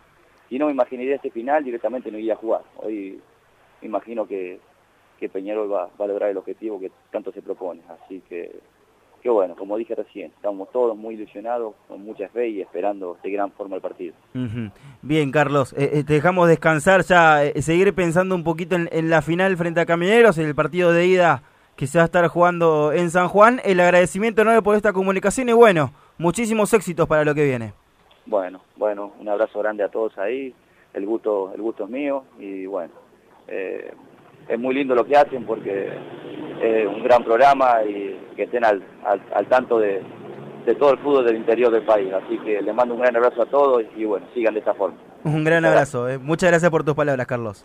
[0.48, 2.62] si no me imaginaría este final, directamente no iría a jugar.
[2.76, 3.20] Hoy
[3.80, 4.58] me imagino que,
[5.18, 8.60] que Peñarol va, va a lograr el objetivo que tanto se propone, así que,
[9.22, 13.30] que bueno, como dije recién, estamos todos muy ilusionados, con mucha fe y esperando de
[13.30, 14.14] gran forma el partido.
[15.02, 19.22] Bien, Carlos, eh, eh, te dejamos descansar ya, eh, seguir pensando un poquito en, la
[19.22, 21.42] final frente a Camioneros, en el partido de ida
[21.76, 23.60] que se va a estar jugando en San Juan.
[23.64, 27.72] El agradecimiento enorme por esta comunicación y bueno, muchísimos éxitos para lo que viene.
[28.26, 30.54] Bueno, bueno, un abrazo grande a todos ahí,
[30.94, 32.92] el gusto, el gusto es mío y bueno,
[33.46, 33.92] eh,
[34.48, 35.92] es muy lindo lo que hacen porque
[36.60, 40.02] es un gran programa y que estén al, al, al tanto de,
[40.66, 43.42] de todo el fútbol del interior del país, así que les mando un gran abrazo
[43.42, 44.96] a todos y bueno, sigan de esta forma.
[45.22, 46.18] Un gran abrazo, eh.
[46.18, 47.64] muchas gracias por tus palabras, Carlos.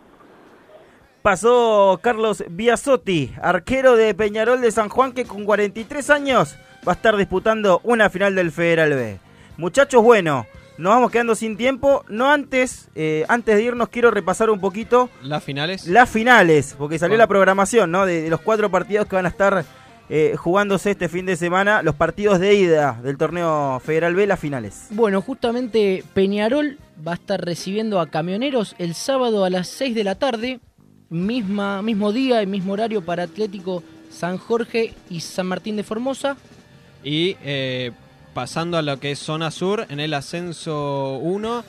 [1.21, 6.57] Pasó Carlos Biasotti, arquero de Peñarol de San Juan, que con 43 años
[6.87, 9.19] va a estar disputando una final del Federal B.
[9.57, 10.45] Muchachos, bueno,
[10.77, 12.03] nos vamos quedando sin tiempo.
[12.09, 15.85] No antes, eh, antes de irnos, quiero repasar un poquito Las finales.
[15.87, 18.05] las finales, porque salió la programación, ¿no?
[18.05, 19.65] De, de los cuatro partidos que van a estar
[20.09, 24.39] eh, jugándose este fin de semana, los partidos de ida del torneo Federal B, las
[24.39, 24.87] finales.
[24.89, 26.77] Bueno, justamente Peñarol
[27.07, 30.59] va a estar recibiendo a camioneros el sábado a las 6 de la tarde,
[31.09, 36.35] misma, mismo día y mismo horario para Atlético San Jorge y San Martín de Formosa.
[37.03, 37.91] Y eh,
[38.33, 41.63] pasando a lo que es zona sur, en el ascenso 1,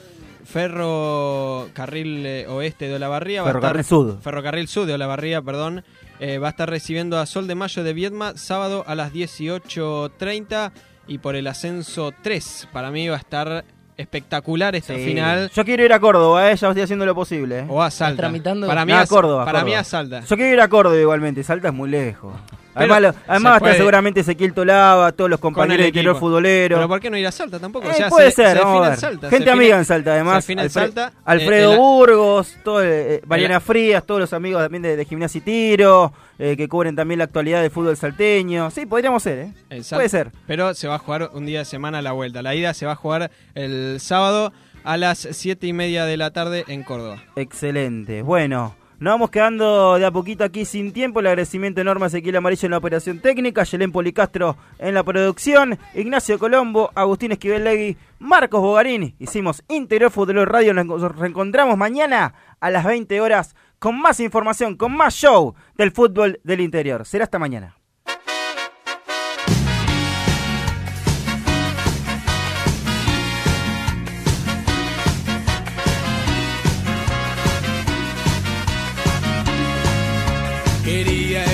[0.45, 3.45] Ferrocarril eh, Oeste de Olavarría.
[3.45, 4.19] Ferrocarril estar- Sud.
[4.21, 5.85] Ferrocarril Sud de Olavarría, perdón.
[6.21, 10.73] eh, va a estar recibiendo a Sol de Mayo de Viedma sábado a las 18.30.
[11.09, 13.65] Y por el ascenso 3, para mí va a estar
[13.97, 15.05] espectacular esta Sí.
[15.05, 15.51] final.
[15.53, 17.61] Yo quiero ir a Córdoba, eh, ya estoy haciendo lo posible.
[17.61, 17.67] eh.
[17.69, 18.19] O a Salta.
[18.23, 18.67] tramitando?
[18.69, 19.45] Para mí No, a Córdoba.
[19.45, 19.65] Para Córdoba.
[19.71, 20.21] mí a Salta.
[20.21, 22.35] Yo quiero ir a Córdoba igualmente, Salta es muy lejos.
[22.75, 25.77] Pero Además, lo- se además va a estar puede- seguramente Ezequiel Tolaba, todos los compañeros
[25.77, 26.77] el de interior futbolero.
[26.77, 27.87] Pero ¿por qué no ir a Salta tampoco?
[27.87, 28.99] Eh, O sea, puede se- ser, se vamos define a en ver.
[29.01, 30.45] Salta, Gente se amiga en Salta, además.
[30.45, 31.13] Se Salta.
[31.25, 35.39] Alfredo Eh, el- Burgos, todo, eh, Mariana Frías, todos los amigos también de, de Gimnasia
[35.39, 38.71] y Tiro, eh, que cubren también la actualidad del fútbol salteño.
[38.71, 39.83] Sí, podríamos ser, ¿eh?
[39.91, 40.31] Puede ser.
[40.47, 42.41] Pero se va a jugar un día de semana a la vuelta.
[42.43, 44.53] La ida se va a jugar el sábado
[44.85, 47.23] a las 7 y media de la tarde en Córdoba.
[47.37, 48.23] Excelente.
[48.23, 51.19] Bueno, nos vamos quedando de a poquito aquí sin tiempo.
[51.19, 55.77] El agradecimiento enorme a Ezequiel Amarillo en la operación técnica, Yelén Policastro en la producción,
[55.95, 59.17] Ignacio Colombo, Agustín Esquivel Marcos Bogarín.
[59.19, 60.73] Hicimos Interior Futbolero Radio.
[60.73, 66.39] Nos reencontramos mañana a las 20 horas con más información, con más show del fútbol
[66.45, 67.05] del interior.
[67.05, 67.82] Será hasta mañana.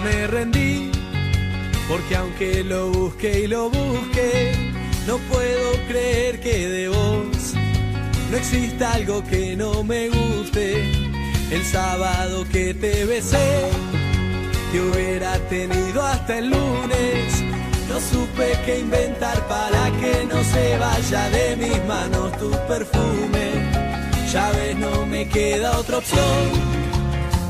[0.00, 0.90] Me rendí,
[1.88, 4.52] porque aunque lo busque y lo busque,
[5.06, 7.54] no puedo creer que de vos
[8.30, 10.82] no exista algo que no me guste.
[11.50, 13.70] El sábado que te besé,
[14.70, 17.42] te hubiera tenido hasta el lunes.
[17.88, 23.72] No supe qué inventar para que no se vaya de mis manos tu perfume.
[24.30, 26.77] Ya ves, no me queda otra opción.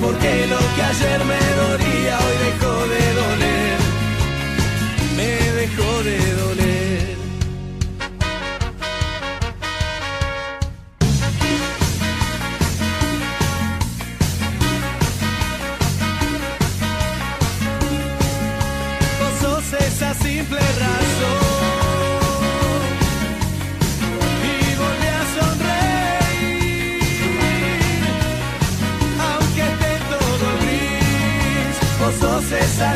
[0.00, 3.78] porque lo que ayer me dolía hoy dejó de doler,
[5.16, 6.65] me dejó de doler.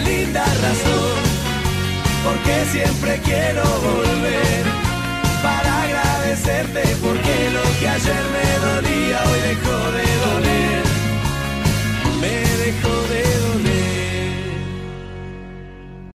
[0.05, 1.19] linda razón,
[2.25, 4.65] porque siempre quiero volver.
[5.43, 10.85] Para agradecerte, porque lo que ayer me dolía hoy dejó de doler,
[12.21, 12.35] me
[12.65, 13.30] dejó de